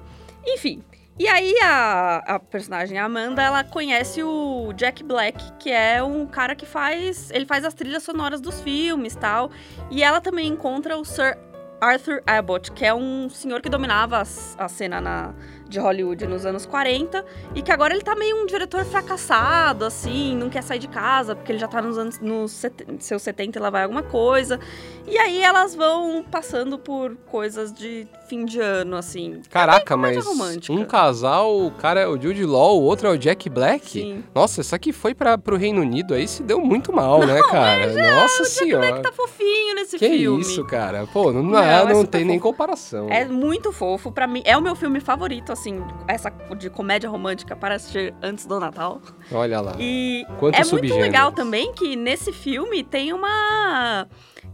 Enfim. 0.46 0.84
E 1.18 1.26
aí 1.26 1.52
a, 1.64 2.22
a 2.36 2.38
personagem 2.38 2.96
Amanda, 2.96 3.42
ela 3.42 3.64
conhece 3.64 4.22
o 4.22 4.72
Jack 4.74 5.02
Black, 5.02 5.52
que 5.58 5.68
é 5.68 6.00
um 6.00 6.24
cara 6.26 6.54
que 6.54 6.64
faz, 6.64 7.28
ele 7.32 7.44
faz 7.44 7.64
as 7.64 7.74
trilhas 7.74 8.04
sonoras 8.04 8.40
dos 8.40 8.60
filmes, 8.60 9.16
tal. 9.16 9.50
E 9.90 10.00
ela 10.00 10.20
também 10.20 10.46
encontra 10.46 10.96
o 10.96 11.04
Sir 11.04 11.36
Arthur 11.80 12.22
Abbott, 12.26 12.70
que 12.72 12.84
é 12.84 12.92
um 12.92 13.28
senhor 13.30 13.60
que 13.60 13.68
dominava 13.68 14.20
a, 14.58 14.68
cena 14.68 15.00
na, 15.00 15.34
de 15.70 15.78
Hollywood 15.78 16.26
nos 16.26 16.44
anos 16.44 16.66
40 16.66 17.24
e 17.54 17.62
que 17.62 17.72
agora 17.72 17.94
ele 17.94 18.02
tá 18.02 18.14
meio 18.14 18.36
um 18.42 18.44
diretor 18.46 18.84
fracassado, 18.84 19.84
assim, 19.84 20.36
não 20.36 20.50
quer 20.50 20.62
sair 20.62 20.78
de 20.78 20.88
casa 20.88 21.34
porque 21.34 21.52
ele 21.52 21.58
já 21.58 21.68
tá 21.68 21.80
nos 21.80 21.96
anos 21.96 22.18
nos 22.20 22.52
set- 22.52 22.84
seus 22.98 23.22
70 23.22 23.58
e 23.58 23.62
lá 23.62 23.70
vai 23.70 23.82
alguma 23.84 24.02
coisa. 24.02 24.58
E 25.06 25.16
aí 25.18 25.42
elas 25.42 25.74
vão 25.74 26.22
passando 26.30 26.78
por 26.78 27.16
coisas 27.26 27.72
de 27.72 28.06
fim 28.28 28.44
de 28.44 28.60
ano, 28.60 28.96
assim. 28.96 29.40
Caraca, 29.50 29.94
comédia 29.94 30.18
mas 30.18 30.26
romântica. 30.26 30.72
um 30.72 30.84
casal, 30.84 31.58
o 31.66 31.70
cara 31.72 32.00
é 32.00 32.06
o 32.06 32.20
Jude 32.20 32.44
Law, 32.44 32.78
o 32.80 32.84
outro 32.84 33.08
é 33.08 33.10
o 33.10 33.18
Jack 33.18 33.48
Black? 33.48 33.88
Sim. 33.90 34.24
Nossa, 34.34 34.60
essa 34.60 34.76
aqui 34.76 34.92
foi 34.92 35.14
para 35.14 35.36
pro 35.38 35.56
Reino 35.56 35.80
Unido 35.80 36.14
aí 36.14 36.28
se 36.28 36.42
deu 36.42 36.60
muito 36.60 36.92
mal, 36.92 37.26
né, 37.26 37.40
cara? 37.50 37.92
Nossa 38.14 38.44
senhora. 38.44 39.00
Tá 39.00 39.10
fofinho 39.12 39.74
nesse 39.74 39.98
Que 39.98 40.08
filme. 40.08 40.40
isso, 40.42 40.64
cara? 40.64 41.06
Pô, 41.12 41.32
não, 41.32 41.42
Não, 41.42 41.58
é, 41.58 41.82
é 41.82 41.84
não 41.86 41.96
super 42.02 42.06
tem 42.18 42.24
nem 42.24 42.38
fofo. 42.38 42.50
comparação. 42.52 43.08
É 43.10 43.24
muito 43.24 43.72
fofo, 43.72 44.12
pra 44.12 44.26
mim. 44.26 44.42
É 44.44 44.56
o 44.56 44.62
meu 44.62 44.74
filme 44.76 45.00
favorito, 45.00 45.50
assim, 45.60 45.84
essa 46.08 46.30
de 46.56 46.70
comédia 46.70 47.08
romântica 47.08 47.54
para 47.54 47.74
assistir 47.74 48.14
antes 48.22 48.46
do 48.46 48.58
Natal. 48.58 49.00
Olha 49.30 49.60
lá. 49.60 49.74
E 49.78 50.26
Quantos 50.38 50.58
é 50.58 50.62
muito 50.64 50.70
subgêneros. 50.70 51.02
legal 51.02 51.32
também 51.32 51.72
que 51.72 51.94
nesse 51.94 52.32
filme 52.32 52.82
tem 52.82 53.12
uma. 53.12 54.06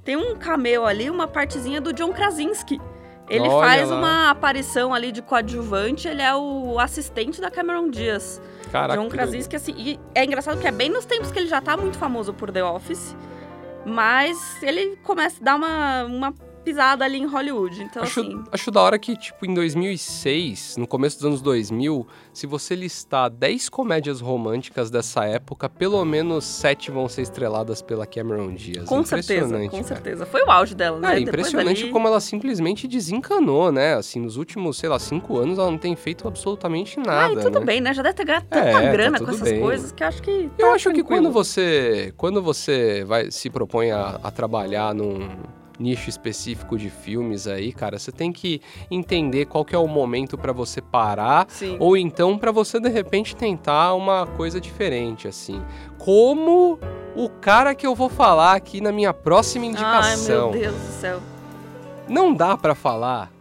Tem 0.04 0.16
um 0.16 0.36
cameo 0.36 0.84
ali, 0.84 1.08
uma 1.08 1.26
partezinha 1.26 1.80
do 1.80 1.92
John 1.92 2.12
Krasinski. 2.12 2.80
Ele 3.28 3.48
Olha 3.48 3.66
faz 3.68 3.90
lá. 3.90 3.96
uma 3.96 4.30
aparição 4.30 4.94
ali 4.94 5.10
de 5.10 5.20
coadjuvante, 5.20 6.06
ele 6.06 6.22
é 6.22 6.32
o 6.34 6.78
assistente 6.78 7.40
da 7.40 7.50
Cameron 7.50 7.90
Diaz. 7.90 8.40
Caraca, 8.70 9.00
John 9.00 9.08
Krasinski, 9.08 9.56
assim. 9.56 9.75
E 9.76 9.98
é 10.14 10.25
engraçado 10.25 10.60
que 10.60 10.66
é 10.66 10.70
bem 10.70 10.88
nos 10.88 11.04
tempos 11.04 11.32
que 11.32 11.38
ele 11.38 11.48
já 11.48 11.60
tá 11.60 11.76
muito 11.76 11.98
famoso 11.98 12.32
por 12.32 12.52
The 12.52 12.62
Office. 12.62 13.16
Mas 13.84 14.60
ele 14.62 14.96
começa 15.02 15.40
a 15.40 15.44
dar 15.44 15.56
uma, 15.56 16.04
uma 16.04 16.34
pisada 16.66 17.04
ali 17.04 17.18
em 17.18 17.26
Hollywood. 17.26 17.80
Então, 17.80 18.02
Acho, 18.02 18.20
assim. 18.20 18.42
acho 18.50 18.70
da 18.73 18.80
hora 18.82 18.99
que, 18.99 19.16
tipo, 19.16 19.46
em 19.46 19.54
2006, 19.54 20.76
no 20.76 20.87
começo 20.87 21.16
dos 21.18 21.25
anos 21.26 21.40
2000, 21.42 22.04
se 22.32 22.44
você 22.46 22.75
listar 22.75 23.30
10 23.30 23.68
comédias 23.68 24.20
românticas 24.20 24.90
dessa 24.90 25.25
época, 25.25 25.68
pelo 25.68 26.05
menos 26.05 26.44
7 26.44 26.90
vão 26.90 27.09
ser 27.09 27.22
estreladas 27.22 27.81
pela 27.83 28.05
Cameron 28.05 28.52
Diaz. 28.52 28.85
Com 28.88 29.05
certeza, 29.05 29.57
com 29.59 29.70
cara. 29.70 29.83
certeza. 29.85 30.26
Foi 30.26 30.42
o 30.42 30.50
auge 30.50 30.74
dela, 30.74 30.98
né? 30.98 31.16
É 31.16 31.20
impressionante 31.20 31.83
dali- 31.83 31.92
como 31.92 32.09
ela 32.09 32.18
simplesmente 32.20 32.88
desencanou, 32.88 33.70
né? 33.70 33.94
Assim, 33.94 34.18
nos 34.20 34.37
últimos, 34.37 34.76
sei 34.79 34.88
lá, 34.88 34.98
cinco 34.98 35.38
anos 35.38 35.59
ela 35.59 35.70
não 35.70 35.79
tem 35.79 35.94
feito 35.94 36.26
absolutamente 36.26 36.98
nada. 36.98 37.37
Ai, 37.38 37.42
tudo 37.44 37.61
né? 37.61 37.64
bem, 37.66 37.81
né? 37.81 37.94
Já 37.94 38.02
deve 38.02 38.14
ter 38.14 38.24
ganhado 38.24 38.46
tanta 38.50 38.66
É, 38.66 38.72
tá 38.72 38.90
grana 38.92 39.18
com 39.18 39.24
tudo 39.24 39.35
essas 39.37 39.50
bem. 39.52 39.61
coisas 39.61 39.92
que 39.92 40.02
eu 40.02 40.09
acho 40.09 40.22
que. 40.22 40.31
Eu 40.59 40.66
tá 40.68 40.72
acho 40.72 40.88
que 40.90 40.94
tranquilo. 40.96 41.07
quando 41.07 41.31
você, 41.33 42.12
quando 42.16 42.42
você 42.42 43.05
vai 43.05 43.31
se 43.31 43.48
propõe 43.50 43.92
a, 43.92 44.18
a 44.22 44.31
trabalhar 44.33 44.92
num 44.94 45.29
nicho 45.78 46.08
específico 46.08 46.78
de 46.78 46.90
filmes 46.90 47.46
aí, 47.46 47.72
cara, 47.72 47.98
você 47.98 48.10
tem 48.10 48.32
que 48.32 48.60
entender 48.90 49.46
qual 49.46 49.64
que 49.64 49.74
é 49.74 49.78
o 49.78 49.86
momento 49.86 50.36
pra 50.38 50.52
você 50.52 50.80
parar 50.80 51.46
Sim. 51.48 51.76
ou 51.78 51.96
então 51.96 52.38
pra 52.38 52.50
você 52.50 52.80
de 52.80 52.88
repente 52.88 53.36
tentar 53.36 53.94
uma 53.94 54.26
coisa 54.26 54.60
diferente, 54.60 55.28
assim. 55.28 55.62
Como 55.98 56.78
o 57.14 57.28
cara 57.28 57.74
que 57.74 57.86
eu 57.86 57.94
vou 57.94 58.08
falar 58.08 58.54
aqui 58.54 58.80
na 58.80 58.92
minha 58.92 59.12
próxima 59.12 59.64
Ai, 59.64 59.70
indicação. 59.70 60.50
meu 60.50 60.60
Deus 60.60 60.74
do 60.74 60.92
céu. 60.92 61.20
Não 62.08 62.32
dá 62.32 62.56
pra 62.56 62.74
falar 62.74 63.32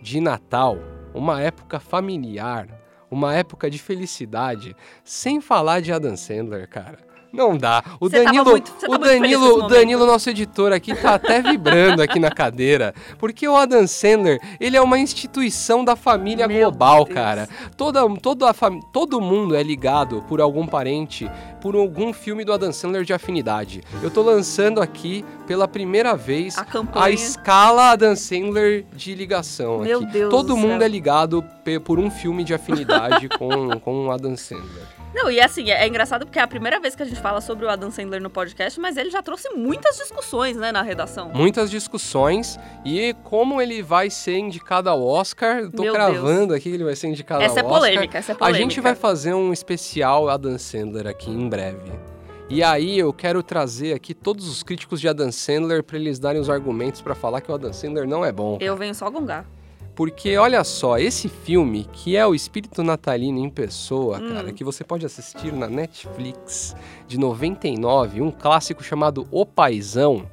de 0.00 0.20
Natal, 0.20 0.78
uma 1.14 1.40
época 1.40 1.80
familiar, 1.80 2.68
uma 3.10 3.34
época 3.34 3.68
de 3.68 3.78
felicidade, 3.78 4.74
sem 5.04 5.40
falar 5.40 5.80
de 5.80 5.92
Adam 5.92 6.16
Sandler, 6.16 6.68
cara. 6.68 7.11
Não 7.32 7.56
dá. 7.56 7.82
O 7.98 8.10
tava 8.10 8.24
Danilo, 8.24 8.50
muito- 8.50 8.72
o 8.88 8.98
Danilo, 8.98 9.64
o. 9.64 9.68
Danilo, 9.68 10.06
nosso 10.06 10.28
editor 10.30 10.72
aqui, 10.72 10.94
tá 10.94 11.14
até 11.14 11.40
vibrando 11.40 12.02
aqui 12.02 12.18
na 12.20 12.30
cadeira, 12.30 12.94
porque 13.18 13.48
o 13.48 13.56
Adam 13.56 13.86
Sandler, 13.86 14.38
ele 14.60 14.76
é 14.76 14.80
uma 14.82 14.98
instituição 14.98 15.84
da 15.84 15.96
família 15.96 16.46
Meu 16.46 16.70
global, 16.70 17.04
Deus. 17.04 17.14
cara. 17.14 17.48
Toda, 17.76 18.02
toda 18.20 18.50
a 18.50 18.52
fam... 18.52 18.78
Todo 18.92 19.20
mundo 19.20 19.54
é 19.56 19.62
ligado 19.62 20.22
por 20.28 20.40
algum 20.40 20.66
parente, 20.66 21.30
por 21.60 21.74
algum 21.74 22.12
filme 22.12 22.44
do 22.44 22.52
Adam 22.52 22.72
Sandler 22.72 23.04
de 23.04 23.12
afinidade. 23.14 23.82
Eu 24.02 24.10
tô 24.10 24.22
lançando 24.22 24.80
aqui 24.82 25.24
pela 25.46 25.66
primeira 25.66 26.14
vez 26.14 26.56
A 26.58 26.66
a 26.94 27.10
escala 27.10 27.90
Adam 27.92 28.14
Sandler 28.14 28.84
de 28.94 29.14
ligação 29.14 29.78
Meu 29.80 29.98
aqui. 30.00 30.06
Deus 30.12 30.30
Todo 30.30 30.48
do 30.48 30.56
mundo 30.56 30.78
céu. 30.78 30.82
é 30.82 30.88
ligado 30.88 31.44
por 31.84 31.98
um 31.98 32.10
filme 32.10 32.44
de 32.44 32.52
afinidade 32.52 33.28
com, 33.38 33.78
com 33.80 34.06
o 34.06 34.10
Adam 34.10 34.36
Sandler. 34.36 34.84
Não, 35.14 35.30
e 35.30 35.38
assim, 35.40 35.70
é, 35.70 35.84
é 35.84 35.86
engraçado 35.88 36.24
porque 36.24 36.38
é 36.38 36.42
a 36.42 36.46
primeira 36.48 36.80
vez 36.80 36.94
que 36.96 37.02
a 37.02 37.06
gente 37.06 37.20
fala 37.22 37.40
sobre 37.40 37.64
o 37.64 37.70
Adam 37.70 37.90
Sandler 37.90 38.20
no 38.20 38.28
podcast, 38.28 38.80
mas 38.80 38.96
ele 38.96 39.08
já 39.08 39.22
trouxe 39.22 39.48
muitas 39.50 39.96
discussões, 39.96 40.56
né, 40.56 40.72
na 40.72 40.82
redação. 40.82 41.30
Muitas 41.32 41.70
discussões 41.70 42.58
e 42.84 43.14
como 43.22 43.62
ele 43.62 43.80
vai 43.80 44.10
ser 44.10 44.38
indicado 44.38 44.90
ao 44.90 45.06
Oscar. 45.06 45.70
Tô 45.70 45.82
Meu 45.84 45.94
cravando 45.94 46.52
aqui 46.52 46.68
que 46.68 46.74
ele 46.74 46.84
vai 46.84 46.96
ser 46.96 47.06
indicado 47.06 47.42
Essa 47.42 47.60
é 47.60 47.62
ao 47.62 47.68
Oscar. 47.68 47.80
polêmica, 47.80 48.18
essa 48.18 48.32
é 48.32 48.34
A 48.34 48.38
polêmica. 48.38 48.60
gente 48.62 48.80
vai 48.80 48.96
fazer 48.96 49.32
um 49.34 49.52
especial 49.52 50.28
Adam 50.28 50.58
Sandler 50.58 51.06
aqui 51.06 51.30
em 51.30 51.48
breve. 51.48 51.92
E 52.50 52.62
aí 52.62 52.98
eu 52.98 53.12
quero 53.12 53.40
trazer 53.42 53.94
aqui 53.94 54.12
todos 54.12 54.48
os 54.48 54.62
críticos 54.64 55.00
de 55.00 55.08
Adam 55.08 55.30
Sandler 55.30 55.82
para 55.84 55.96
eles 55.96 56.18
darem 56.18 56.40
os 56.40 56.50
argumentos 56.50 57.00
para 57.00 57.14
falar 57.14 57.40
que 57.40 57.50
o 57.50 57.54
Adam 57.54 57.72
Sandler 57.72 58.06
não 58.06 58.24
é 58.24 58.32
bom. 58.32 58.58
Eu 58.60 58.76
venho 58.76 58.94
só 58.94 59.08
gongar. 59.08 59.46
Porque 59.94 60.36
olha 60.38 60.64
só, 60.64 60.98
esse 60.98 61.28
filme, 61.28 61.86
que 61.92 62.16
é 62.16 62.26
o 62.26 62.34
espírito 62.34 62.82
natalino 62.82 63.38
em 63.38 63.50
pessoa, 63.50 64.18
Hum. 64.18 64.32
cara, 64.34 64.52
que 64.52 64.64
você 64.64 64.82
pode 64.82 65.04
assistir 65.04 65.52
na 65.52 65.68
Netflix 65.68 66.74
de 67.06 67.18
99, 67.18 68.22
um 68.22 68.30
clássico 68.30 68.82
chamado 68.82 69.26
O 69.30 69.44
Paizão. 69.44 70.26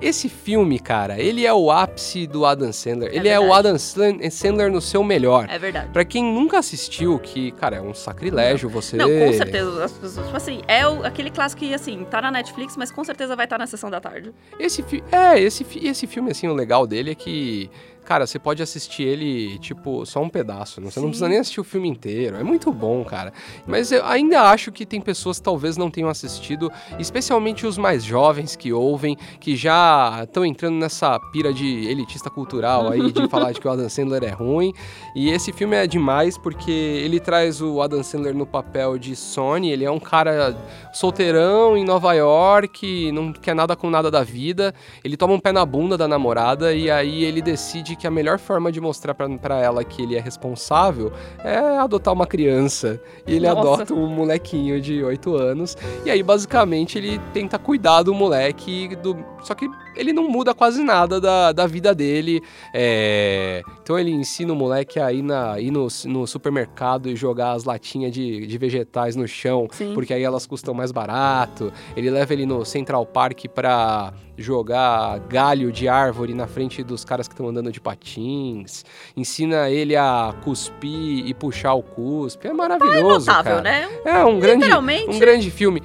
Esse 0.00 0.28
filme, 0.28 0.80
cara, 0.80 1.18
ele 1.20 1.46
é 1.46 1.54
o 1.54 1.70
ápice 1.70 2.26
do 2.26 2.44
Adam 2.44 2.72
Sandler. 2.72 3.12
É 3.12 3.16
ele 3.16 3.28
é 3.28 3.38
o 3.38 3.42
verdade. 3.44 3.68
Adam 3.68 4.30
Sandler 4.30 4.70
no 4.70 4.80
seu 4.80 5.04
melhor. 5.04 5.46
É 5.48 5.56
verdade. 5.58 5.90
Pra 5.92 6.04
quem 6.04 6.22
nunca 6.24 6.58
assistiu, 6.58 7.18
que, 7.18 7.52
cara, 7.52 7.76
é 7.76 7.80
um 7.80 7.94
sacrilégio 7.94 8.68
você. 8.68 8.96
Não, 8.96 9.06
com 9.08 9.32
certeza. 9.32 9.84
As 9.84 9.92
pessoas, 9.92 10.26
tipo 10.26 10.36
assim, 10.36 10.62
é 10.66 10.86
o- 10.86 11.04
aquele 11.06 11.30
clássico 11.30 11.60
que, 11.60 11.72
assim, 11.72 12.04
tá 12.10 12.20
na 12.20 12.30
Netflix, 12.30 12.76
mas 12.76 12.90
com 12.90 13.04
certeza 13.04 13.36
vai 13.36 13.46
estar 13.46 13.56
na 13.56 13.66
sessão 13.68 13.88
da 13.88 14.00
tarde. 14.00 14.32
Esse 14.58 14.82
fi... 14.82 15.02
É, 15.12 15.38
esse, 15.40 15.62
fi- 15.62 15.86
esse 15.86 16.06
filme, 16.08 16.32
assim, 16.32 16.48
o 16.48 16.54
legal 16.54 16.86
dele 16.88 17.12
é 17.12 17.14
que 17.14 17.70
cara, 18.04 18.26
você 18.26 18.38
pode 18.38 18.62
assistir 18.62 19.02
ele, 19.02 19.58
tipo, 19.58 20.04
só 20.06 20.22
um 20.22 20.28
pedaço. 20.28 20.80
Não, 20.80 20.90
você 20.90 21.00
não 21.00 21.08
precisa 21.08 21.28
nem 21.28 21.38
assistir 21.38 21.60
o 21.60 21.64
filme 21.64 21.88
inteiro. 21.88 22.36
É 22.36 22.42
muito 22.42 22.70
bom, 22.72 23.04
cara. 23.04 23.32
Mas 23.66 23.90
eu 23.90 24.04
ainda 24.04 24.42
acho 24.42 24.70
que 24.70 24.86
tem 24.86 25.00
pessoas 25.00 25.38
que 25.38 25.44
talvez 25.44 25.76
não 25.76 25.90
tenham 25.90 26.08
assistido, 26.08 26.70
especialmente 26.98 27.66
os 27.66 27.78
mais 27.78 28.04
jovens 28.04 28.54
que 28.54 28.72
ouvem, 28.72 29.16
que 29.40 29.56
já 29.56 30.20
estão 30.22 30.44
entrando 30.44 30.76
nessa 30.76 31.18
pira 31.32 31.52
de 31.52 31.86
elitista 31.88 32.30
cultural 32.30 32.90
aí, 32.90 33.10
de 33.10 33.28
falar 33.28 33.52
de 33.52 33.60
que 33.60 33.66
o 33.66 33.70
Adam 33.70 33.88
Sandler 33.88 34.24
é 34.24 34.30
ruim. 34.30 34.72
E 35.16 35.30
esse 35.30 35.52
filme 35.52 35.76
é 35.76 35.86
demais 35.86 36.36
porque 36.36 36.70
ele 36.70 37.18
traz 37.18 37.60
o 37.60 37.80
Adam 37.80 38.02
Sandler 38.02 38.34
no 38.34 38.46
papel 38.46 38.98
de 38.98 39.16
Sony. 39.16 39.70
Ele 39.70 39.84
é 39.84 39.90
um 39.90 40.00
cara 40.00 40.56
solteirão 40.92 41.76
em 41.76 41.84
Nova 41.84 42.12
York, 42.12 43.10
não 43.12 43.32
quer 43.32 43.54
nada 43.54 43.74
com 43.74 43.88
nada 43.88 44.10
da 44.10 44.22
vida. 44.22 44.74
Ele 45.02 45.16
toma 45.16 45.34
um 45.34 45.40
pé 45.40 45.52
na 45.52 45.64
bunda 45.64 45.96
da 45.96 46.06
namorada 46.06 46.74
e 46.74 46.90
aí 46.90 47.24
ele 47.24 47.40
decide 47.40 47.93
que 47.96 48.06
a 48.06 48.10
melhor 48.10 48.38
forma 48.38 48.70
de 48.70 48.80
mostrar 48.80 49.14
para 49.14 49.58
ela 49.60 49.84
que 49.84 50.02
ele 50.02 50.16
é 50.16 50.20
responsável 50.20 51.12
é 51.42 51.78
adotar 51.78 52.12
uma 52.12 52.26
criança. 52.26 53.00
E 53.26 53.34
ele 53.34 53.48
Nossa. 53.48 53.60
adota 53.60 53.94
um 53.94 54.06
molequinho 54.06 54.80
de 54.80 55.02
8 55.02 55.36
anos. 55.36 55.76
E 56.04 56.10
aí, 56.10 56.22
basicamente, 56.22 56.98
ele 56.98 57.20
tenta 57.32 57.58
cuidar 57.58 58.02
do 58.02 58.14
moleque. 58.14 58.96
Do... 58.96 59.16
Só 59.42 59.54
que 59.54 59.68
ele 59.96 60.12
não 60.12 60.28
muda 60.28 60.52
quase 60.54 60.82
nada 60.82 61.20
da, 61.20 61.52
da 61.52 61.66
vida 61.66 61.94
dele. 61.94 62.42
É, 62.72 63.62
Então 63.82 63.98
ele 63.98 64.10
ensina 64.10 64.52
o 64.52 64.56
moleque 64.56 64.98
a 64.98 65.12
ir, 65.12 65.22
na, 65.22 65.58
ir 65.60 65.70
no, 65.70 65.86
no 66.06 66.26
supermercado 66.26 67.08
e 67.08 67.16
jogar 67.16 67.52
as 67.52 67.64
latinhas 67.64 68.12
de, 68.12 68.46
de 68.46 68.58
vegetais 68.58 69.14
no 69.16 69.26
chão, 69.28 69.68
Sim. 69.70 69.92
porque 69.94 70.12
aí 70.12 70.22
elas 70.22 70.46
custam 70.46 70.74
mais 70.74 70.90
barato. 70.92 71.72
Ele 71.96 72.10
leva 72.10 72.32
ele 72.32 72.46
no 72.46 72.64
Central 72.64 73.04
Park 73.06 73.44
pra 73.54 74.12
jogar 74.36 75.20
galho 75.20 75.70
de 75.70 75.86
árvore 75.86 76.34
na 76.34 76.48
frente 76.48 76.82
dos 76.82 77.04
caras 77.04 77.28
que 77.28 77.34
estão 77.34 77.46
andando 77.48 77.70
de 77.70 77.80
patins. 77.80 78.84
Ensina 79.16 79.70
ele 79.70 79.94
a 79.94 80.34
cuspir 80.42 81.24
e 81.26 81.32
puxar 81.32 81.74
o 81.74 81.82
cuspe. 81.82 82.48
É 82.48 82.52
maravilhoso, 82.52 83.26
Notável, 83.26 83.56
cara. 83.56 83.62
né? 83.62 83.88
É 84.04 84.24
um 84.24 84.40
grande, 84.40 84.66
um 85.08 85.18
grande 85.20 85.50
filme. 85.52 85.80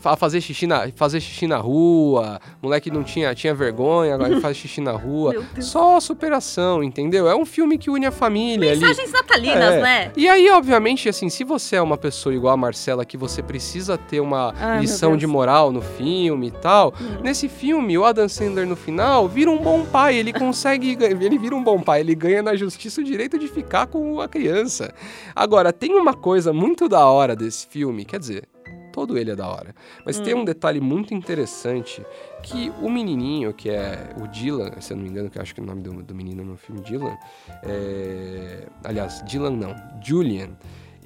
Fa- 0.00 0.16
fazer 0.16 0.40
xixi 0.40 0.66
na, 0.66 0.88
fazer 0.96 1.20
xixi 1.20 1.46
na 1.46 1.58
rua. 1.58 2.40
Moleque 2.60 2.90
não 2.90 3.04
tinha, 3.04 3.32
tinha 3.36 3.51
vergonha, 3.54 4.14
agora 4.14 4.30
ele 4.32 4.40
faz 4.40 4.56
xixi 4.56 4.80
na 4.80 4.92
rua. 4.96 5.34
Só 5.60 5.98
superação, 6.00 6.82
entendeu? 6.82 7.28
É 7.28 7.34
um 7.34 7.44
filme 7.44 7.76
que 7.78 7.90
une 7.90 8.06
a 8.06 8.10
família 8.10 8.72
ali. 8.72 8.80
Mensagens 8.80 9.12
natalinas, 9.12 9.74
É. 9.74 9.80
né? 9.82 10.12
E 10.16 10.28
aí, 10.28 10.50
obviamente, 10.50 11.08
assim, 11.08 11.28
se 11.28 11.44
você 11.44 11.76
é 11.76 11.82
uma 11.82 11.96
pessoa 11.96 12.34
igual 12.34 12.54
a 12.54 12.56
Marcela, 12.56 13.04
que 13.04 13.16
você 13.16 13.42
precisa 13.42 13.96
ter 13.98 14.20
uma 14.20 14.54
Ai, 14.58 14.80
lição 14.80 15.16
de 15.16 15.26
moral 15.26 15.72
no 15.72 15.82
filme 15.82 16.48
e 16.48 16.50
tal, 16.50 16.94
Hum. 17.00 17.20
nesse 17.22 17.48
filme, 17.48 17.96
o 17.98 18.04
Adam 18.04 18.28
Sandler 18.28 18.66
no 18.66 18.76
final 18.76 19.28
vira 19.28 19.50
um 19.50 19.58
bom 19.58 19.84
pai. 19.84 20.16
Ele 20.16 20.32
consegue. 20.32 20.96
ele 21.02 21.38
vira 21.38 21.54
um 21.56 21.62
bom 21.62 21.80
pai. 21.80 22.00
Ele 22.00 22.14
ganha 22.14 22.42
na 22.42 22.54
justiça 22.56 23.00
o 23.00 23.04
direito 23.04 23.38
de 23.38 23.48
ficar 23.48 23.86
com 23.86 24.20
a 24.20 24.28
criança. 24.28 24.92
Agora, 25.34 25.72
tem 25.72 25.94
uma 25.94 26.14
coisa 26.14 26.52
muito 26.52 26.88
da 26.88 27.06
hora 27.06 27.34
desse 27.34 27.66
filme, 27.66 28.04
quer 28.04 28.18
dizer. 28.18 28.44
Todo 28.92 29.16
ele 29.16 29.30
é 29.30 29.36
da 29.36 29.48
hora. 29.48 29.74
Mas 30.04 30.18
tem 30.18 30.34
um 30.34 30.44
detalhe 30.44 30.80
muito 30.80 31.14
interessante 31.14 32.04
que 32.42 32.70
o 32.80 32.90
menininho, 32.90 33.52
que 33.52 33.70
é 33.70 34.14
o 34.22 34.28
Dylan, 34.28 34.80
se 34.80 34.92
eu 34.92 34.96
não 34.96 35.04
me 35.04 35.10
engano, 35.10 35.30
que 35.30 35.38
eu 35.38 35.42
acho 35.42 35.54
que 35.54 35.60
o 35.60 35.64
nome 35.64 35.82
do, 35.82 36.02
do 36.02 36.14
menino 36.14 36.44
no 36.44 36.56
filme 36.56 36.82
Dylan, 36.82 37.16
é... 37.62 38.68
aliás, 38.84 39.22
Dylan 39.26 39.50
não, 39.50 39.74
Julian, 40.04 40.50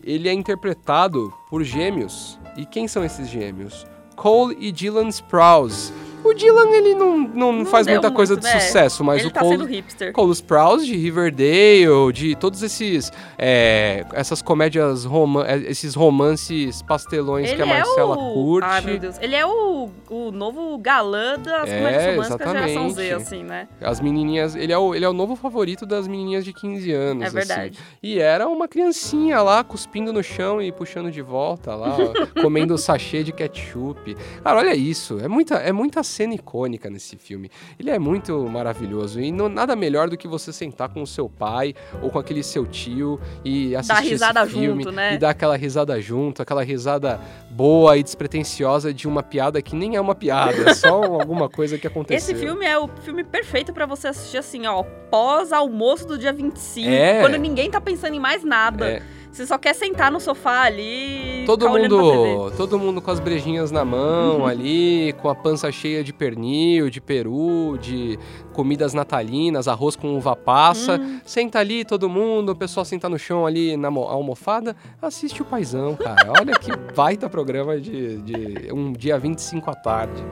ele 0.03 0.29
é 0.29 0.33
interpretado 0.33 1.33
por 1.49 1.63
gêmeos. 1.63 2.39
E 2.57 2.65
quem 2.67 2.89
são 2.89 3.05
esses 3.05 3.29
gêmeos? 3.29 3.87
Cole 4.17 4.57
e 4.59 4.73
Dylan 4.73 5.09
Sprouse. 5.09 5.93
O 6.27 6.35
Dylan, 6.35 6.71
ele 6.71 6.95
não, 6.95 7.19
não, 7.19 7.53
Não 7.53 7.67
faz 7.67 7.87
muita 7.87 8.11
coisa 8.11 8.35
muito, 8.35 8.47
de 8.47 8.53
né? 8.53 8.61
sucesso, 8.61 9.05
mas 9.05 9.21
Ele 9.21 9.29
o 9.29 9.33
tá 9.33 9.41
Cole... 9.41 9.57
sendo 9.57 9.67
hipster. 9.67 10.13
Cole 10.13 10.33
Sprouse 10.33 10.87
de 10.87 10.97
Riverdale, 10.97 12.13
de 12.13 12.35
todos 12.35 12.63
esses 12.63 13.13
é, 13.39 14.05
essas 14.13 14.43
comédias 14.43 15.05
roman 15.05 15.45
esses 15.67 15.95
romances 15.95 16.83
pastelões 16.83 17.53
que 17.53 17.63
a 17.63 17.67
Marcela 17.67 18.17
é 18.17 18.19
o... 18.19 18.33
curte. 18.33 18.69
Ai, 18.69 18.81
meu 18.81 18.99
Deus. 18.99 19.17
Ele 19.21 19.35
é 19.35 19.47
o, 19.47 19.91
o 20.11 20.31
novo 20.31 20.77
galã 20.79 21.39
das 21.39 21.69
É, 21.69 21.79
comédias 21.79 22.07
românticas 22.07 22.39
da 22.39 22.53
geração 22.53 22.91
Z, 22.91 23.13
assim, 23.13 23.43
né? 23.43 23.69
As 23.81 24.01
menininhas, 24.01 24.55
ele 24.57 24.73
é, 24.73 24.79
o, 24.79 24.95
ele 24.95 25.05
é 25.05 25.09
o 25.09 25.13
novo 25.13 25.37
favorito 25.37 25.87
das 25.87 26.09
menininhas 26.09 26.45
de 26.45 26.53
15 26.53 26.93
anos. 26.93 27.23
É 27.23 27.27
assim. 27.27 27.37
verdade. 27.37 27.79
E 28.03 28.19
era 28.19 28.49
uma 28.49 28.67
criancinha 28.67 29.41
lá, 29.43 29.63
cuspindo 29.63 30.13
no 30.13 30.23
chão 30.23 30.61
e 30.61 30.73
puxando 30.73 31.11
de 31.11 31.23
volta 31.23 31.75
lá, 31.75 31.97
ó, 31.99 32.43
comendo 32.43 32.77
sachê 32.79 33.23
de 33.23 33.33
ketchup. 33.33 34.17
Cara, 34.43 34.59
olha 34.59 34.75
isso. 34.75 35.19
É 35.21 35.29
muita, 35.29 35.57
é 35.57 35.73
muita 35.73 36.03
cena 36.17 36.35
icônica 36.35 36.89
nesse 36.89 37.17
filme. 37.17 37.51
Ele 37.79 37.91
é 37.91 37.99
muito 37.99 38.39
maravilhoso. 38.49 39.21
E 39.21 39.31
não, 39.31 39.49
nada 39.49 39.77
melhor 39.77 40.09
do 40.09 40.17
que 40.17 40.27
você 40.27 40.53
sentar 40.53 40.89
com 40.89 41.03
o 41.03 41.07
seu 41.07 41.29
pai 41.29 41.75
ou 42.03 42.11
com 42.11 42.19
aquele 42.19 42.43
seu 42.43 42.67
tio 42.67 43.21
e 43.45 43.77
assistir 43.77 44.09
risada 44.11 44.43
esse 44.45 44.53
filme. 44.53 44.83
junto, 44.83 44.95
né? 44.95 45.15
E 45.15 45.19
dar 45.19 45.31
aquela 45.31 45.57
risada 45.57 46.01
junto, 46.01 46.41
aquela 46.41 46.63
risada 46.65 47.21
boa 47.51 47.97
e 47.99 48.03
despretensiosa 48.03 48.93
de 48.95 49.07
uma 49.07 49.23
piada 49.23 49.61
que 49.61 49.77
nem 49.77 49.97
é 49.97 50.01
uma 50.01 50.15
piada, 50.15 50.71
é 50.71 50.75
só 50.75 51.03
alguma 51.21 51.49
coisa 51.49 51.77
que 51.77 51.87
aconteceu. 51.87 52.17
Esse 52.17 52.35
filme 52.35 52.65
é 52.65 52.79
o 52.79 52.89
filme 53.03 53.23
perfeito 53.23 53.73
pra 53.73 53.85
você 53.85 54.09
assistir 54.09 54.39
assim, 54.39 54.67
ó, 54.67 54.83
pós-almoço 55.11 56.07
do 56.07 56.17
dia 56.19 56.33
25, 56.33 56.89
É. 56.89 57.21
quando 57.21 57.37
ninguém 57.37 57.71
tá 57.71 57.81
pensando 57.81 58.15
em 58.15 58.21
mais 58.21 58.43
nada. 58.43 58.89
É. 58.89 59.03
Você 59.37 59.45
só 59.47 59.59
quer 59.59 59.75
sentar 59.75 60.11
no 60.11 60.19
sofá 60.19 60.63
ali 60.63 61.43
Todo 61.45 61.69
mundo, 61.69 62.51
todo 62.57 62.79
mundo 62.79 63.03
com 63.03 63.11
as 63.11 63.21
brejinhas 63.21 63.71
na 63.71 63.85
mão 63.85 64.47
ali, 64.47 65.13
com 65.21 65.29
a 65.29 65.35
pança 65.35 65.71
cheia 65.71 66.03
de 66.03 66.11
pernil, 66.11 66.89
de 66.89 67.03
peru, 67.03 67.77
de 67.79 68.19
comidas 68.55 68.95
natalinas, 68.95 69.69
arroz 69.69 69.95
com 69.95 70.17
uva 70.17 70.35
passa. 70.35 70.97
Hum. 70.99 71.21
Senta 71.23 71.59
ali 71.59 71.85
todo 71.85 72.09
mundo, 72.09 72.53
o 72.53 72.57
pessoal 72.57 72.87
senta 72.87 73.11
no 73.11 73.19
chão 73.19 73.45
ali 73.45 73.77
na 73.77 73.91
mo- 73.91 74.05
almofada, 74.09 74.75
assiste 75.03 75.43
o 75.43 75.45
paizão, 75.45 75.95
cara. 75.97 76.33
Olha 76.41 76.55
que 76.59 76.75
baita 76.97 77.29
programa 77.29 77.79
de, 77.79 78.17
de 78.23 78.73
um 78.73 78.91
dia 78.91 79.19
25 79.19 79.71
à 79.71 79.75
tarde. 79.75 80.25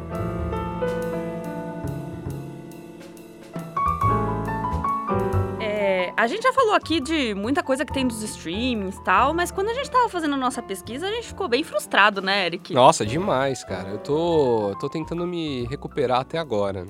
A 6.17 6.27
gente 6.27 6.43
já 6.43 6.53
falou 6.53 6.75
aqui 6.75 7.01
de 7.01 7.35
muita 7.35 7.63
coisa 7.63 7.85
que 7.85 7.93
tem 7.93 8.07
dos 8.07 8.23
streamings 8.23 8.97
e 8.97 9.05
tal, 9.05 9.35
mas 9.35 9.51
quando 9.51 9.69
a 9.71 9.75
gente 9.75 9.91
tava 9.91 10.09
fazendo 10.09 10.35
a 10.35 10.37
nossa 10.37 10.63
pesquisa, 10.63 11.07
a 11.07 11.11
gente 11.11 11.29
ficou 11.29 11.49
bem 11.49 11.65
frustrado, 11.65 12.23
né, 12.23 12.47
Eric? 12.47 12.73
Nossa, 12.73 13.05
demais, 13.05 13.65
cara. 13.65 13.91
Eu 13.91 13.99
tô, 13.99 14.77
tô 14.79 14.89
tentando 14.89 15.27
me 15.27 15.65
recuperar 15.67 16.21
até 16.21 16.39
agora. 16.39 16.87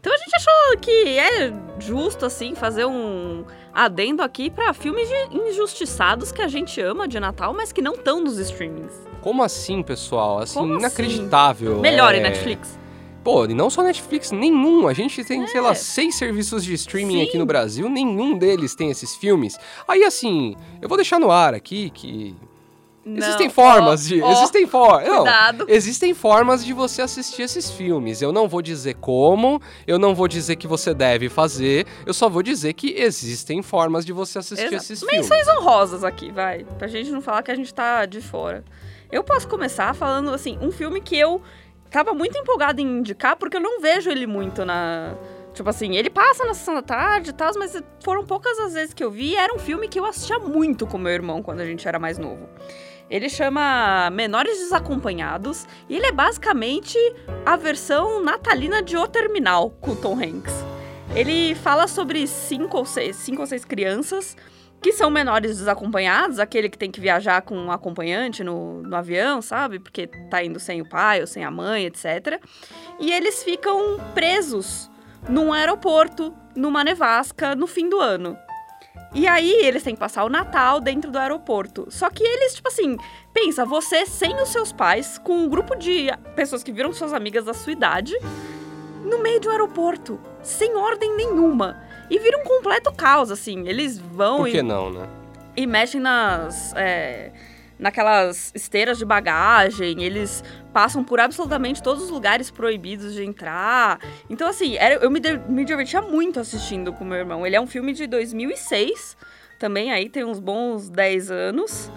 Então 0.00 0.12
a 0.12 0.16
gente 0.16 0.34
achou 0.36 0.78
que 0.80 1.18
é 1.18 1.52
justo, 1.78 2.26
assim, 2.26 2.54
fazer 2.54 2.84
um 2.84 3.44
adendo 3.72 4.22
aqui 4.22 4.50
pra 4.50 4.72
filmes 4.72 5.08
injustiçados 5.30 6.32
que 6.32 6.42
a 6.42 6.48
gente 6.48 6.80
ama 6.80 7.06
de 7.06 7.20
Natal, 7.20 7.52
mas 7.54 7.72
que 7.72 7.82
não 7.82 7.94
estão 7.94 8.20
nos 8.20 8.38
streamings. 8.38 8.92
Como 9.20 9.42
assim, 9.42 9.82
pessoal? 9.82 10.38
Assim, 10.38 10.58
Como 10.58 10.72
assim? 10.74 10.80
inacreditável. 10.80 11.80
Melhor 11.80 12.14
é... 12.14 12.18
em 12.18 12.22
Netflix. 12.22 12.78
Pô, 13.26 13.44
e 13.44 13.54
não 13.54 13.68
só 13.68 13.82
Netflix, 13.82 14.30
nenhum. 14.30 14.86
A 14.86 14.92
gente 14.92 15.24
tem, 15.24 15.44
sei 15.48 15.60
lá, 15.60 15.72
É. 15.72 15.74
seis 15.74 16.14
serviços 16.14 16.62
de 16.64 16.72
streaming 16.74 17.22
Sim. 17.22 17.22
aqui 17.24 17.38
no 17.38 17.44
Brasil, 17.44 17.88
nenhum 17.88 18.38
deles 18.38 18.76
tem 18.76 18.88
esses 18.88 19.16
filmes. 19.16 19.58
Aí, 19.88 20.04
assim, 20.04 20.54
eu 20.80 20.88
vou 20.88 20.96
deixar 20.96 21.18
no 21.18 21.32
ar 21.32 21.52
aqui 21.52 21.90
que. 21.90 22.36
existem 23.04 23.48
Não, 23.48 23.54
formas 23.54 24.04
ó, 24.04 24.08
de. 24.08 24.22
ó, 24.22 24.30
existem 24.30 24.66
formas. 24.68 25.08
Não, 25.58 25.66
existem 25.66 26.14
formas 26.14 26.64
de 26.64 26.72
você 26.72 27.02
assistir 27.02 27.42
esses 27.42 27.68
filmes. 27.68 28.22
Eu 28.22 28.30
não 28.32 28.46
vou 28.48 28.62
dizer 28.62 28.94
como, 28.94 29.60
eu 29.88 29.98
não 29.98 30.14
vou 30.14 30.28
dizer 30.28 30.54
que 30.54 30.68
você 30.68 30.94
deve 30.94 31.28
fazer, 31.28 31.84
eu 32.06 32.14
só 32.14 32.28
vou 32.28 32.44
dizer 32.44 32.74
que 32.74 32.94
existem 32.96 33.60
formas 33.60 34.06
de 34.06 34.12
você 34.12 34.38
assistir 34.38 34.66
Exato. 34.66 34.82
esses 34.84 35.00
filmes. 35.00 35.28
Menções 35.28 35.48
honrosas 35.48 36.04
aqui, 36.04 36.30
vai. 36.30 36.62
Pra 36.78 36.86
gente 36.86 37.10
não 37.10 37.20
falar 37.20 37.42
que 37.42 37.50
a 37.50 37.56
gente 37.56 37.74
tá 37.74 38.06
de 38.06 38.20
fora. 38.20 38.64
Eu 39.10 39.22
posso 39.22 39.46
começar 39.48 39.94
falando, 39.94 40.30
assim, 40.30 40.58
um 40.60 40.70
filme 40.72 41.00
que 41.00 41.16
eu 41.16 41.40
tava 41.90 42.12
muito 42.12 42.36
empolgada 42.38 42.80
em 42.80 42.98
indicar, 42.98 43.36
porque 43.36 43.56
eu 43.56 43.60
não 43.60 43.80
vejo 43.80 44.10
ele 44.10 44.26
muito 44.26 44.64
na. 44.64 45.14
Tipo 45.54 45.70
assim, 45.70 45.96
ele 45.96 46.10
passa 46.10 46.44
na 46.44 46.52
sessão 46.52 46.74
da 46.74 46.82
tarde 46.82 47.30
e 47.30 47.32
tal, 47.32 47.50
mas 47.56 47.82
foram 48.04 48.26
poucas 48.26 48.58
as 48.58 48.74
vezes 48.74 48.92
que 48.92 49.02
eu 49.02 49.10
vi. 49.10 49.34
Era 49.34 49.54
um 49.54 49.58
filme 49.58 49.88
que 49.88 49.98
eu 49.98 50.04
assistia 50.04 50.38
muito 50.38 50.86
com 50.86 50.98
meu 50.98 51.12
irmão 51.12 51.42
quando 51.42 51.60
a 51.60 51.64
gente 51.64 51.88
era 51.88 51.98
mais 51.98 52.18
novo. 52.18 52.46
Ele 53.08 53.28
chama 53.28 54.10
Menores 54.10 54.58
Desacompanhados 54.58 55.66
e 55.88 55.96
ele 55.96 56.06
é 56.06 56.12
basicamente 56.12 56.98
a 57.44 57.56
versão 57.56 58.22
natalina 58.22 58.82
de 58.82 58.96
O 58.96 59.06
Terminal 59.06 59.70
com 59.80 59.94
Tom 59.94 60.18
Hanks. 60.20 60.52
Ele 61.14 61.54
fala 61.54 61.86
sobre 61.86 62.26
cinco 62.26 62.76
ou 62.76 62.84
seis, 62.84 63.16
cinco 63.16 63.40
ou 63.40 63.46
seis 63.46 63.64
crianças 63.64 64.36
que 64.86 64.92
são 64.92 65.10
menores 65.10 65.58
desacompanhados, 65.58 66.38
aquele 66.38 66.68
que 66.68 66.78
tem 66.78 66.92
que 66.92 67.00
viajar 67.00 67.42
com 67.42 67.56
um 67.56 67.72
acompanhante 67.72 68.44
no, 68.44 68.82
no 68.82 68.94
avião, 68.94 69.42
sabe? 69.42 69.80
Porque 69.80 70.06
tá 70.30 70.44
indo 70.44 70.60
sem 70.60 70.80
o 70.80 70.88
pai 70.88 71.20
ou 71.20 71.26
sem 71.26 71.44
a 71.44 71.50
mãe, 71.50 71.86
etc. 71.86 72.40
E 73.00 73.10
eles 73.12 73.42
ficam 73.42 73.98
presos 74.14 74.88
num 75.28 75.52
aeroporto, 75.52 76.32
numa 76.54 76.84
nevasca, 76.84 77.56
no 77.56 77.66
fim 77.66 77.88
do 77.88 77.98
ano. 77.98 78.38
E 79.12 79.26
aí 79.26 79.54
eles 79.54 79.82
têm 79.82 79.94
que 79.94 79.98
passar 79.98 80.22
o 80.22 80.28
Natal 80.28 80.80
dentro 80.80 81.10
do 81.10 81.18
aeroporto. 81.18 81.88
Só 81.90 82.08
que 82.08 82.22
eles, 82.22 82.54
tipo 82.54 82.68
assim, 82.68 82.96
pensa, 83.34 83.64
você 83.64 84.06
sem 84.06 84.40
os 84.40 84.50
seus 84.50 84.70
pais, 84.70 85.18
com 85.18 85.36
um 85.36 85.48
grupo 85.48 85.74
de 85.74 86.06
pessoas 86.36 86.62
que 86.62 86.70
viram 86.70 86.92
suas 86.92 87.12
amigas 87.12 87.44
da 87.44 87.54
sua 87.54 87.72
idade, 87.72 88.16
no 89.02 89.20
meio 89.20 89.40
de 89.40 89.48
um 89.48 89.50
aeroporto, 89.50 90.20
sem 90.44 90.76
ordem 90.76 91.16
nenhuma. 91.16 91.84
E 92.10 92.18
vira 92.18 92.38
um 92.38 92.44
completo 92.44 92.92
caos, 92.92 93.30
assim. 93.30 93.66
Eles 93.68 93.98
vão 93.98 94.38
Por 94.38 94.48
e 94.48 94.52
que 94.52 94.62
não, 94.62 94.90
né? 94.92 95.06
e 95.56 95.66
mexem 95.66 96.00
nas. 96.00 96.72
é, 96.76 97.30
naquelas 97.78 98.50
esteiras 98.54 98.96
de 98.96 99.04
bagagem, 99.04 100.02
eles 100.02 100.42
passam 100.72 101.04
por 101.04 101.20
absolutamente 101.20 101.82
todos 101.82 102.04
os 102.04 102.10
lugares 102.10 102.50
proibidos 102.50 103.12
de 103.12 103.22
entrar. 103.22 103.98
Então, 104.30 104.48
assim, 104.48 104.76
era- 104.76 104.94
eu 104.94 105.10
me, 105.10 105.20
de- 105.20 105.36
me 105.48 105.62
divertia 105.64 106.00
muito 106.00 106.40
assistindo 106.40 106.90
com 106.92 107.04
meu 107.04 107.18
irmão. 107.18 107.46
Ele 107.46 107.54
é 107.54 107.60
um 107.60 107.66
filme 107.66 107.92
de 107.92 108.06
2006, 108.06 109.14
também 109.58 109.92
aí 109.92 110.08
tem 110.08 110.24
uns 110.24 110.38
bons 110.38 110.88
10 110.88 111.30
anos. 111.30 111.90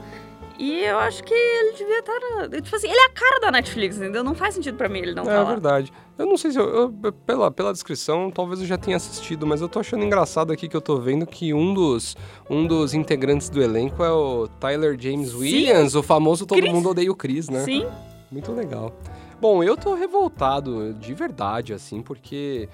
E 0.59 0.83
eu 0.83 0.99
acho 0.99 1.23
que 1.23 1.33
ele 1.33 1.71
devia 1.77 1.99
estar. 1.99 2.13
Tipo 2.61 2.75
assim, 2.75 2.87
ele 2.89 2.99
é 2.99 3.05
a 3.05 3.09
cara 3.11 3.39
da 3.39 3.49
Netflix, 3.51 3.95
entendeu? 3.95 4.23
Não 4.25 4.35
faz 4.35 4.53
sentido 4.55 4.75
pra 4.77 4.89
mim 4.89 4.99
ele 4.99 5.13
não 5.15 5.23
é 5.23 5.27
tá 5.27 5.41
lá. 5.43 5.49
verdade. 5.49 5.93
Eu 6.17 6.25
não 6.25 6.35
sei 6.35 6.51
se 6.51 6.59
eu, 6.59 6.91
eu- 7.01 7.13
pela, 7.25 7.49
pela 7.49 7.71
descrição, 7.71 8.29
talvez 8.29 8.59
eu 8.59 8.65
já 8.67 8.77
tenha 8.77 8.97
assistido, 8.97 9.47
mas 9.47 9.61
eu 9.61 9.69
tô 9.69 9.79
achando 9.79 10.03
engraçado 10.03 10.51
aqui 10.51 10.67
que 10.67 10.75
eu 10.75 10.81
tô 10.81 10.97
vendo 10.97 11.25
que 11.25 11.53
um 11.53 11.73
dos, 11.73 12.17
um 12.49 12.67
dos 12.67 12.93
integrantes 12.93 13.49
do 13.49 13.61
elenco 13.63 14.03
é 14.03 14.11
o 14.11 14.49
Tyler 14.59 14.97
James 14.99 15.29
Sim. 15.29 15.37
Williams, 15.37 15.95
o 15.95 16.03
famoso 16.03 16.45
Todo 16.45 16.59
Chris. 16.59 16.73
Mundo 16.73 16.89
Odeia 16.89 17.09
o 17.09 17.15
Chris, 17.15 17.47
né? 17.47 17.63
Sim, 17.63 17.87
Muito 18.29 18.51
legal. 18.51 18.91
Bom, 19.39 19.63
eu 19.63 19.77
tô 19.77 19.93
revoltado 19.93 20.93
de 20.95 21.13
verdade, 21.13 21.73
assim, 21.73 22.01
porque 22.01 22.67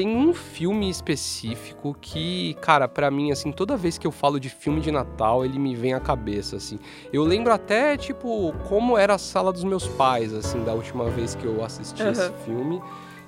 tem 0.00 0.16
um 0.16 0.32
filme 0.32 0.88
específico 0.88 1.94
que, 2.00 2.54
cara, 2.62 2.88
pra 2.88 3.10
mim, 3.10 3.30
assim, 3.32 3.52
toda 3.52 3.76
vez 3.76 3.98
que 3.98 4.06
eu 4.06 4.10
falo 4.10 4.40
de 4.40 4.48
filme 4.48 4.80
de 4.80 4.90
Natal, 4.90 5.44
ele 5.44 5.58
me 5.58 5.74
vem 5.74 5.92
à 5.92 6.00
cabeça, 6.00 6.56
assim. 6.56 6.78
Eu 7.12 7.22
lembro 7.22 7.52
até, 7.52 7.98
tipo, 7.98 8.54
como 8.66 8.96
era 8.96 9.16
a 9.16 9.18
sala 9.18 9.52
dos 9.52 9.62
meus 9.62 9.86
pais, 9.86 10.32
assim, 10.32 10.64
da 10.64 10.72
última 10.72 11.10
vez 11.10 11.34
que 11.34 11.44
eu 11.44 11.62
assisti 11.62 12.00
Aham. 12.02 12.12
esse 12.12 12.32
filme, 12.46 12.80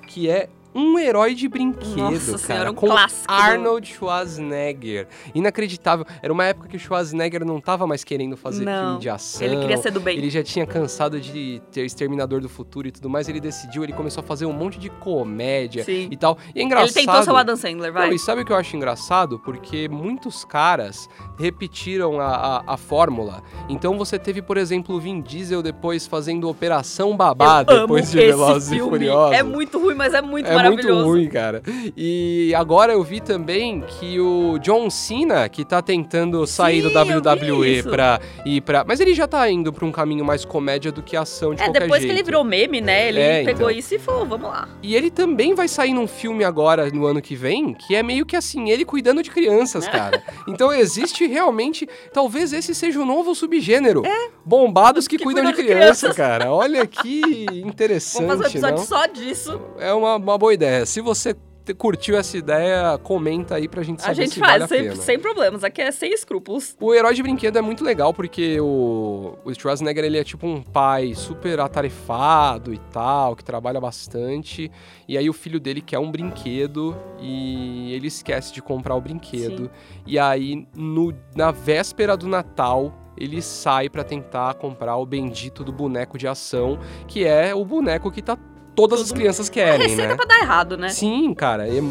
que 0.07 0.27
é 0.27 0.49
um 0.75 0.97
herói 0.97 1.33
de 1.35 1.47
brinquedo, 1.47 1.97
Nossa 1.97 2.25
cara, 2.31 2.37
senhora, 2.37 2.71
um 2.71 2.75
com 2.75 2.87
clássico 2.87 3.31
Arnold 3.31 3.87
Schwarzenegger. 3.87 5.07
Inacreditável. 5.33 6.05
Era 6.21 6.31
uma 6.31 6.45
época 6.45 6.67
que 6.67 6.77
o 6.77 6.79
Schwarzenegger 6.79 7.45
não 7.45 7.59
tava 7.59 7.85
mais 7.85 8.03
querendo 8.03 8.35
fazer 8.35 8.65
Não. 8.65 8.85
filme 8.85 8.99
de 8.99 9.09
ação. 9.09 9.45
ele 9.45 9.57
queria 9.57 9.77
ser 9.77 9.91
do 9.91 9.99
bem. 9.99 10.17
Ele 10.17 10.29
já 10.29 10.43
tinha 10.43 10.65
cansado 10.65 11.19
de 11.19 11.61
ter 11.71 11.85
Exterminador 11.85 12.41
do 12.41 12.49
Futuro 12.49 12.87
e 12.87 12.91
tudo 12.91 13.09
mais, 13.09 13.27
ele 13.29 13.39
decidiu, 13.39 13.83
ele 13.83 13.93
começou 13.93 14.21
a 14.21 14.25
fazer 14.25 14.45
um 14.45 14.53
monte 14.53 14.79
de 14.79 14.89
comédia 14.89 15.83
Sim. 15.83 16.07
e 16.11 16.17
tal. 16.17 16.37
E 16.55 16.59
é 16.59 16.63
engraçado. 16.63 16.97
Ele 16.97 17.05
tentou 17.05 17.23
ser 17.23 17.31
o 17.31 17.37
Adam 17.37 17.55
Sandler, 17.55 17.91
vai. 17.93 18.07
Não, 18.07 18.15
e 18.15 18.19
sabe 18.19 18.41
o 18.41 18.45
que 18.45 18.51
eu 18.51 18.55
acho 18.57 18.75
engraçado? 18.75 19.39
Porque 19.39 19.87
muitos 19.89 20.43
caras 20.45 21.07
repetiram 21.37 22.19
a, 22.19 22.27
a, 22.67 22.73
a 22.73 22.77
fórmula. 22.77 23.43
Então 23.69 23.97
você 23.97 24.17
teve, 24.17 24.41
por 24.41 24.57
exemplo, 24.57 24.95
o 24.95 24.99
Vin 24.99 25.21
Diesel 25.21 25.61
depois 25.61 26.07
fazendo 26.07 26.49
Operação 26.49 27.15
Babá 27.15 27.63
Eu 27.67 27.81
depois 27.81 28.11
de 28.11 28.17
Velozes 28.17 28.71
e. 28.71 28.79
Furiosos. 28.79 29.35
É 29.35 29.43
muito 29.43 29.79
ruim, 29.79 29.95
mas 29.95 30.13
é 30.13 30.21
muito 30.21 30.47
É. 30.47 30.62
muito 30.71 30.93
ruim, 31.03 31.27
cara. 31.29 31.61
E 31.97 32.53
agora 32.55 32.93
eu 32.93 33.03
vi 33.03 33.19
também 33.19 33.81
que 33.81 34.19
o 34.19 34.57
John 34.59 34.89
Cena, 34.89 35.47
que 35.49 35.63
tá 35.65 35.81
tentando 35.81 36.45
sair 36.47 36.81
Sim, 36.81 36.89
do 36.89 36.99
WWE 36.99 37.83
pra 37.83 38.19
ir 38.45 38.61
pra. 38.61 38.83
Mas 38.87 38.99
ele 38.99 39.13
já 39.13 39.27
tá 39.27 39.49
indo 39.49 39.71
pra 39.71 39.85
um 39.85 39.91
caminho 39.91 40.23
mais 40.25 40.43
comédia 40.45 40.91
do 40.91 41.01
que 41.01 41.15
ação 41.15 41.53
de 41.53 41.61
É, 41.61 41.65
qualquer 41.65 41.79
depois 41.81 42.01
jeito. 42.01 42.11
que 42.13 42.19
ele 42.19 42.23
virou 42.25 42.43
meme, 42.43 42.81
né? 42.81 43.07
Ele 43.09 43.19
É, 43.19 43.43
pegou 43.43 43.69
então. 43.69 43.79
isso 43.79 43.95
e 43.95 43.99
falou, 43.99 44.25
vamos 44.25 44.49
lá. 44.49 44.67
E 44.81 44.95
ele 44.95 45.09
também 45.09 45.53
vai 45.53 45.67
sair 45.67 45.93
num 45.93 46.07
filme 46.07 46.43
agora, 46.43 46.89
no 46.89 47.05
ano 47.05 47.21
que 47.21 47.35
vem, 47.35 47.73
que 47.73 47.95
é 47.95 48.03
meio 48.03 48.25
que 48.25 48.35
assim, 48.35 48.69
ele 48.69 48.85
cuidando 48.85 49.21
de 49.23 49.29
crianças, 49.31 49.87
cara. 49.87 50.21
então 50.47 50.71
existe 50.73 51.25
realmente. 51.27 51.87
Talvez 52.11 52.53
esse 52.53 52.73
seja 52.75 52.99
o 53.01 53.05
novo 53.05 53.33
subgênero. 53.35 54.03
Bombados 54.45 55.07
que, 55.07 55.17
Que 55.17 55.23
cuidam, 55.23 55.45
de 55.45 55.53
cuidam 55.53 55.65
de 55.67 55.73
criança, 55.73 56.07
crianças. 56.09 56.15
cara. 56.17 56.51
Olha 56.51 56.85
que 56.85 57.21
interessante. 57.65 58.23
Vamos 58.27 58.43
fazer 58.43 58.43
um 58.43 58.49
episódio 58.51 58.77
não? 58.77 58.85
só 58.85 59.05
disso. 59.07 59.61
É 59.79 59.93
uma, 59.93 60.15
uma 60.17 60.37
boa 60.37 60.52
ideia. 60.53 60.85
Se 60.85 61.01
você 61.01 61.35
curtiu 61.77 62.17
essa 62.17 62.35
ideia, 62.35 62.97
comenta 62.97 63.55
aí 63.55 63.69
pra 63.69 63.83
gente 63.83 64.01
saber 64.01 64.11
A 64.11 64.13
gente 64.15 64.33
se 64.33 64.39
faz, 64.39 64.51
vale 64.51 64.63
a 64.63 64.67
sem, 64.67 64.83
pena. 64.83 64.95
sem 64.97 65.19
problemas. 65.19 65.63
Aqui 65.63 65.81
é 65.81 65.91
sem 65.91 66.11
escrúpulos. 66.11 66.75
O 66.81 66.93
herói 66.93 67.13
de 67.13 67.23
brinquedo 67.23 67.57
é 67.57 67.61
muito 67.61 67.85
legal 67.85 68.13
porque 68.13 68.59
o, 68.59 69.37
o 69.45 69.53
Schwarzenegger 69.53 70.03
ele 70.03 70.17
é 70.17 70.23
tipo 70.23 70.45
um 70.45 70.61
pai 70.61 71.13
super 71.15 71.61
atarefado 71.61 72.73
e 72.73 72.79
tal, 72.91 73.35
que 73.35 73.45
trabalha 73.45 73.79
bastante. 73.79 74.69
E 75.07 75.17
aí 75.17 75.29
o 75.29 75.33
filho 75.33 75.59
dele 75.59 75.79
quer 75.79 75.99
um 75.99 76.11
brinquedo 76.11 76.97
e 77.21 77.93
ele 77.93 78.07
esquece 78.07 78.51
de 78.53 78.61
comprar 78.61 78.95
o 78.95 79.01
brinquedo. 79.01 79.71
E 80.05 80.19
aí 80.19 80.67
no, 80.75 81.13
na 81.35 81.51
véspera 81.51 82.17
do 82.17 82.27
Natal 82.27 82.93
ele 83.15 83.41
sai 83.41 83.89
pra 83.89 84.03
tentar 84.03 84.55
comprar 84.55 84.97
o 84.97 85.05
bendito 85.05 85.63
do 85.63 85.71
boneco 85.71 86.17
de 86.17 86.27
ação, 86.27 86.79
que 87.07 87.23
é 87.23 87.53
o 87.53 87.63
boneco 87.63 88.11
que 88.11 88.23
tá 88.23 88.35
todas 88.75 89.01
as 89.01 89.11
crianças 89.11 89.49
É 89.49 89.51
querem, 89.51 89.87
receita 89.87 90.07
né? 90.09 90.15
pra 90.15 90.25
dar 90.25 90.39
errado, 90.41 90.77
né? 90.77 90.89
Sim, 90.89 91.33
cara. 91.33 91.67
E, 91.67 91.81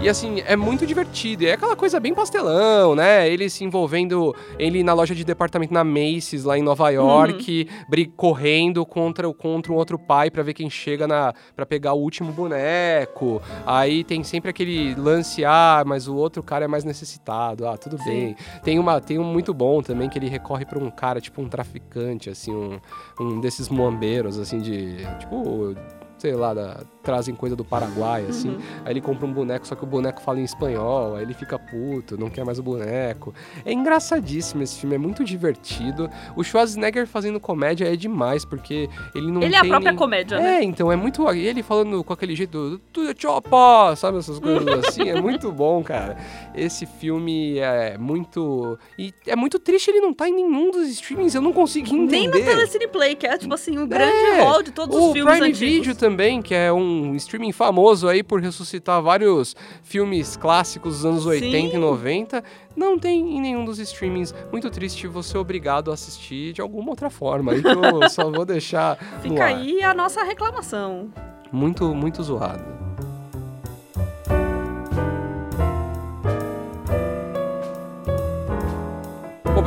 e 0.00 0.08
assim, 0.08 0.42
é 0.46 0.56
muito 0.56 0.86
divertido. 0.86 1.42
E 1.42 1.46
é 1.46 1.52
aquela 1.52 1.76
coisa 1.76 2.00
bem 2.00 2.14
pastelão, 2.14 2.94
né? 2.94 3.28
Ele 3.28 3.48
se 3.50 3.64
envolvendo, 3.64 4.34
ele 4.58 4.82
na 4.82 4.92
loja 4.94 5.14
de 5.14 5.24
departamento 5.24 5.72
na 5.74 5.84
Macy's, 5.84 6.44
lá 6.44 6.56
em 6.58 6.62
Nova 6.62 6.88
York, 6.90 7.68
bri- 7.88 8.12
correndo 8.16 8.84
contra, 8.86 9.28
o- 9.28 9.34
contra 9.34 9.72
um 9.72 9.76
outro 9.76 9.98
pai 9.98 10.30
pra 10.30 10.42
ver 10.42 10.54
quem 10.54 10.68
chega 10.70 11.06
na 11.06 11.32
para 11.54 11.66
pegar 11.66 11.92
o 11.92 12.00
último 12.00 12.32
boneco. 12.32 13.40
Aí 13.66 14.02
tem 14.04 14.22
sempre 14.24 14.50
aquele 14.50 14.94
lance, 14.94 15.44
ah, 15.44 15.82
mas 15.86 16.08
o 16.08 16.16
outro 16.16 16.42
cara 16.42 16.64
é 16.64 16.68
mais 16.68 16.84
necessitado. 16.84 17.66
Ah, 17.66 17.76
tudo 17.76 17.98
Sim. 17.98 18.04
bem. 18.04 18.36
Tem, 18.62 18.78
uma, 18.78 19.00
tem 19.00 19.18
um 19.18 19.24
muito 19.24 19.52
bom 19.52 19.82
também, 19.82 20.08
que 20.08 20.18
ele 20.18 20.28
recorre 20.28 20.64
pra 20.64 20.78
um 20.78 20.90
cara, 20.90 21.20
tipo 21.20 21.40
um 21.42 21.48
traficante, 21.48 22.30
assim, 22.30 22.54
um, 22.54 22.78
um 23.20 23.40
desses 23.40 23.68
moambeiros, 23.68 24.38
assim, 24.38 24.58
de. 24.60 24.96
Tipo. 25.18 25.74
Sei 26.20 26.34
lá, 26.34 26.52
da- 26.52 26.82
trazem 27.02 27.34
coisa 27.34 27.56
do 27.56 27.64
Paraguai, 27.64 28.26
assim. 28.28 28.50
Uhum. 28.50 28.58
Aí 28.84 28.92
ele 28.92 29.00
compra 29.00 29.26
um 29.26 29.32
boneco, 29.32 29.66
só 29.66 29.74
que 29.74 29.82
o 29.82 29.86
boneco 29.86 30.20
fala 30.20 30.38
em 30.38 30.44
espanhol, 30.44 31.16
aí 31.16 31.22
ele 31.22 31.32
fica 31.32 31.58
puto, 31.58 32.18
não 32.18 32.28
quer 32.28 32.44
mais 32.44 32.58
o 32.58 32.62
boneco. 32.62 33.32
É 33.64 33.72
engraçadíssimo 33.72 34.62
esse 34.62 34.78
filme, 34.78 34.96
é 34.96 34.98
muito 34.98 35.24
divertido. 35.24 36.10
O 36.36 36.44
Schwarzenegger 36.44 37.06
fazendo 37.06 37.40
comédia 37.40 37.90
é 37.90 37.96
demais, 37.96 38.44
porque 38.44 38.86
ele 39.14 39.32
não 39.32 39.42
Ele 39.42 39.54
é 39.54 39.58
a 39.58 39.64
própria 39.64 39.90
nem- 39.92 39.96
comédia, 39.98 40.38
né? 40.38 40.58
É, 40.58 40.62
então, 40.62 40.92
é 40.92 40.96
muito... 40.96 41.26
E 41.32 41.46
ele 41.46 41.62
falando 41.62 42.04
com 42.04 42.12
aquele 42.12 42.36
jeito, 42.36 42.78
tudo 42.92 43.14
chopa, 43.18 43.96
sabe, 43.96 44.18
essas 44.18 44.38
coisas 44.40 44.68
assim, 44.86 45.08
é 45.08 45.18
muito 45.20 45.50
bom, 45.50 45.82
cara. 45.82 46.18
Esse 46.54 46.84
filme 46.84 47.58
é 47.58 47.96
muito... 47.96 48.78
E 48.98 49.14
é 49.26 49.34
muito 49.34 49.58
triste 49.58 49.90
ele 49.90 50.00
não 50.00 50.12
tá 50.12 50.28
em 50.28 50.34
nenhum 50.34 50.70
dos 50.70 50.86
streamings, 50.88 51.34
eu 51.34 51.40
não 51.40 51.52
consegui 51.52 51.94
Nem 51.94 52.26
entender. 52.26 52.40
no 52.40 52.44
Telecine 52.44 52.88
Play, 52.88 53.14
que 53.16 53.26
é, 53.26 53.38
tipo 53.38 53.54
assim, 53.54 53.78
o 53.78 53.86
grande 53.86 54.12
É, 54.12 54.42
hall 54.42 54.62
de 54.62 54.70
todos 54.70 54.94
os 54.94 55.12
filmes 55.12 55.32
Prime 55.38 55.48
antigos. 55.48 55.58
Video 55.60 55.94
também, 55.94 56.09
que 56.42 56.54
é 56.54 56.72
um 56.72 57.14
streaming 57.16 57.52
famoso 57.52 58.08
aí 58.08 58.22
por 58.22 58.40
ressuscitar 58.40 59.02
vários 59.02 59.54
filmes 59.82 60.36
clássicos 60.36 60.96
dos 60.96 61.06
anos 61.06 61.26
80 61.26 61.70
Sim. 61.70 61.76
e 61.76 61.78
90, 61.78 62.44
não 62.76 62.98
tem 62.98 63.36
em 63.36 63.40
nenhum 63.40 63.64
dos 63.64 63.78
streamings. 63.78 64.34
Muito 64.50 64.70
triste 64.70 65.06
você 65.06 65.36
é 65.36 65.40
obrigado 65.40 65.90
a 65.90 65.94
assistir 65.94 66.52
de 66.52 66.60
alguma 66.60 66.90
outra 66.90 67.10
forma. 67.10 67.52
Aí 67.52 67.62
que 67.62 67.68
eu 67.68 68.08
só 68.08 68.30
vou 68.30 68.44
deixar 68.46 68.96
Fica 69.20 69.44
aí 69.44 69.82
a 69.82 69.92
nossa 69.92 70.22
reclamação. 70.22 71.10
Muito, 71.52 71.94
muito 71.94 72.22
zoado. 72.22 72.79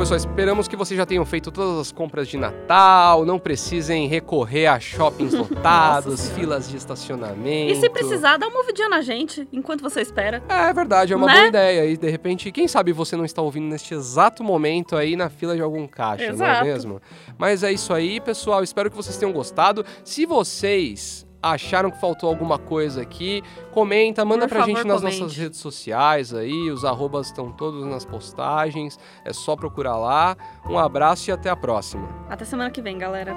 Pessoal, 0.04 0.18
esperamos 0.18 0.68
que 0.68 0.76
vocês 0.76 0.98
já 0.98 1.06
tenham 1.06 1.24
feito 1.24 1.50
todas 1.50 1.78
as 1.78 1.90
compras 1.90 2.28
de 2.28 2.36
Natal, 2.36 3.24
não 3.24 3.38
precisem 3.38 4.06
recorrer 4.06 4.66
a 4.66 4.78
shoppings 4.78 5.32
lotados, 5.32 6.28
filas 6.28 6.68
de 6.68 6.76
estacionamento. 6.76 7.72
E 7.72 7.76
se 7.76 7.88
precisar, 7.88 8.36
dá 8.36 8.46
uma 8.48 8.58
ouvidinha 8.58 8.86
na 8.90 9.00
gente, 9.00 9.48
enquanto 9.50 9.80
você 9.80 10.02
espera. 10.02 10.42
É 10.46 10.70
verdade, 10.74 11.14
é 11.14 11.16
uma 11.16 11.26
Né? 11.26 11.32
boa 11.34 11.46
ideia. 11.46 11.86
E 11.86 11.96
de 11.96 12.10
repente, 12.10 12.52
quem 12.52 12.68
sabe 12.68 12.92
você 12.92 13.16
não 13.16 13.24
está 13.24 13.40
ouvindo 13.40 13.64
neste 13.66 13.94
exato 13.94 14.44
momento 14.44 14.94
aí 14.94 15.16
na 15.16 15.30
fila 15.30 15.56
de 15.56 15.62
algum 15.62 15.86
caixa, 15.86 16.24
não 16.34 16.44
é 16.44 16.50
Exato. 16.50 16.64
mesmo? 16.66 17.00
Mas 17.38 17.62
é 17.62 17.72
isso 17.72 17.90
aí, 17.94 18.20
pessoal. 18.20 18.62
Espero 18.62 18.90
que 18.90 18.96
vocês 18.96 19.16
tenham 19.16 19.32
gostado. 19.32 19.86
Se 20.04 20.26
vocês 20.26 21.23
acharam 21.52 21.90
que 21.90 22.00
faltou 22.00 22.28
alguma 22.28 22.58
coisa 22.58 23.02
aqui, 23.02 23.42
comenta, 23.72 24.24
manda 24.24 24.42
Por 24.46 24.50
pra 24.50 24.60
favor, 24.60 24.76
gente 24.76 24.86
nas 24.86 25.00
comente. 25.00 25.20
nossas 25.20 25.36
redes 25.36 25.58
sociais 25.60 26.32
aí. 26.32 26.70
Os 26.70 26.84
arrobas 26.84 27.26
estão 27.26 27.50
todos 27.52 27.84
nas 27.84 28.04
postagens. 28.04 28.98
É 29.24 29.32
só 29.32 29.54
procurar 29.54 29.96
lá. 29.96 30.36
Um 30.68 30.78
abraço 30.78 31.30
e 31.30 31.32
até 31.32 31.50
a 31.50 31.56
próxima. 31.56 32.08
Até 32.28 32.44
semana 32.44 32.70
que 32.70 32.80
vem, 32.80 32.96
galera. 32.98 33.34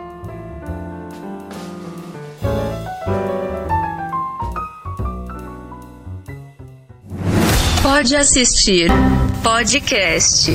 Pode 7.82 8.16
assistir 8.16 8.90
podcast. 9.44 10.52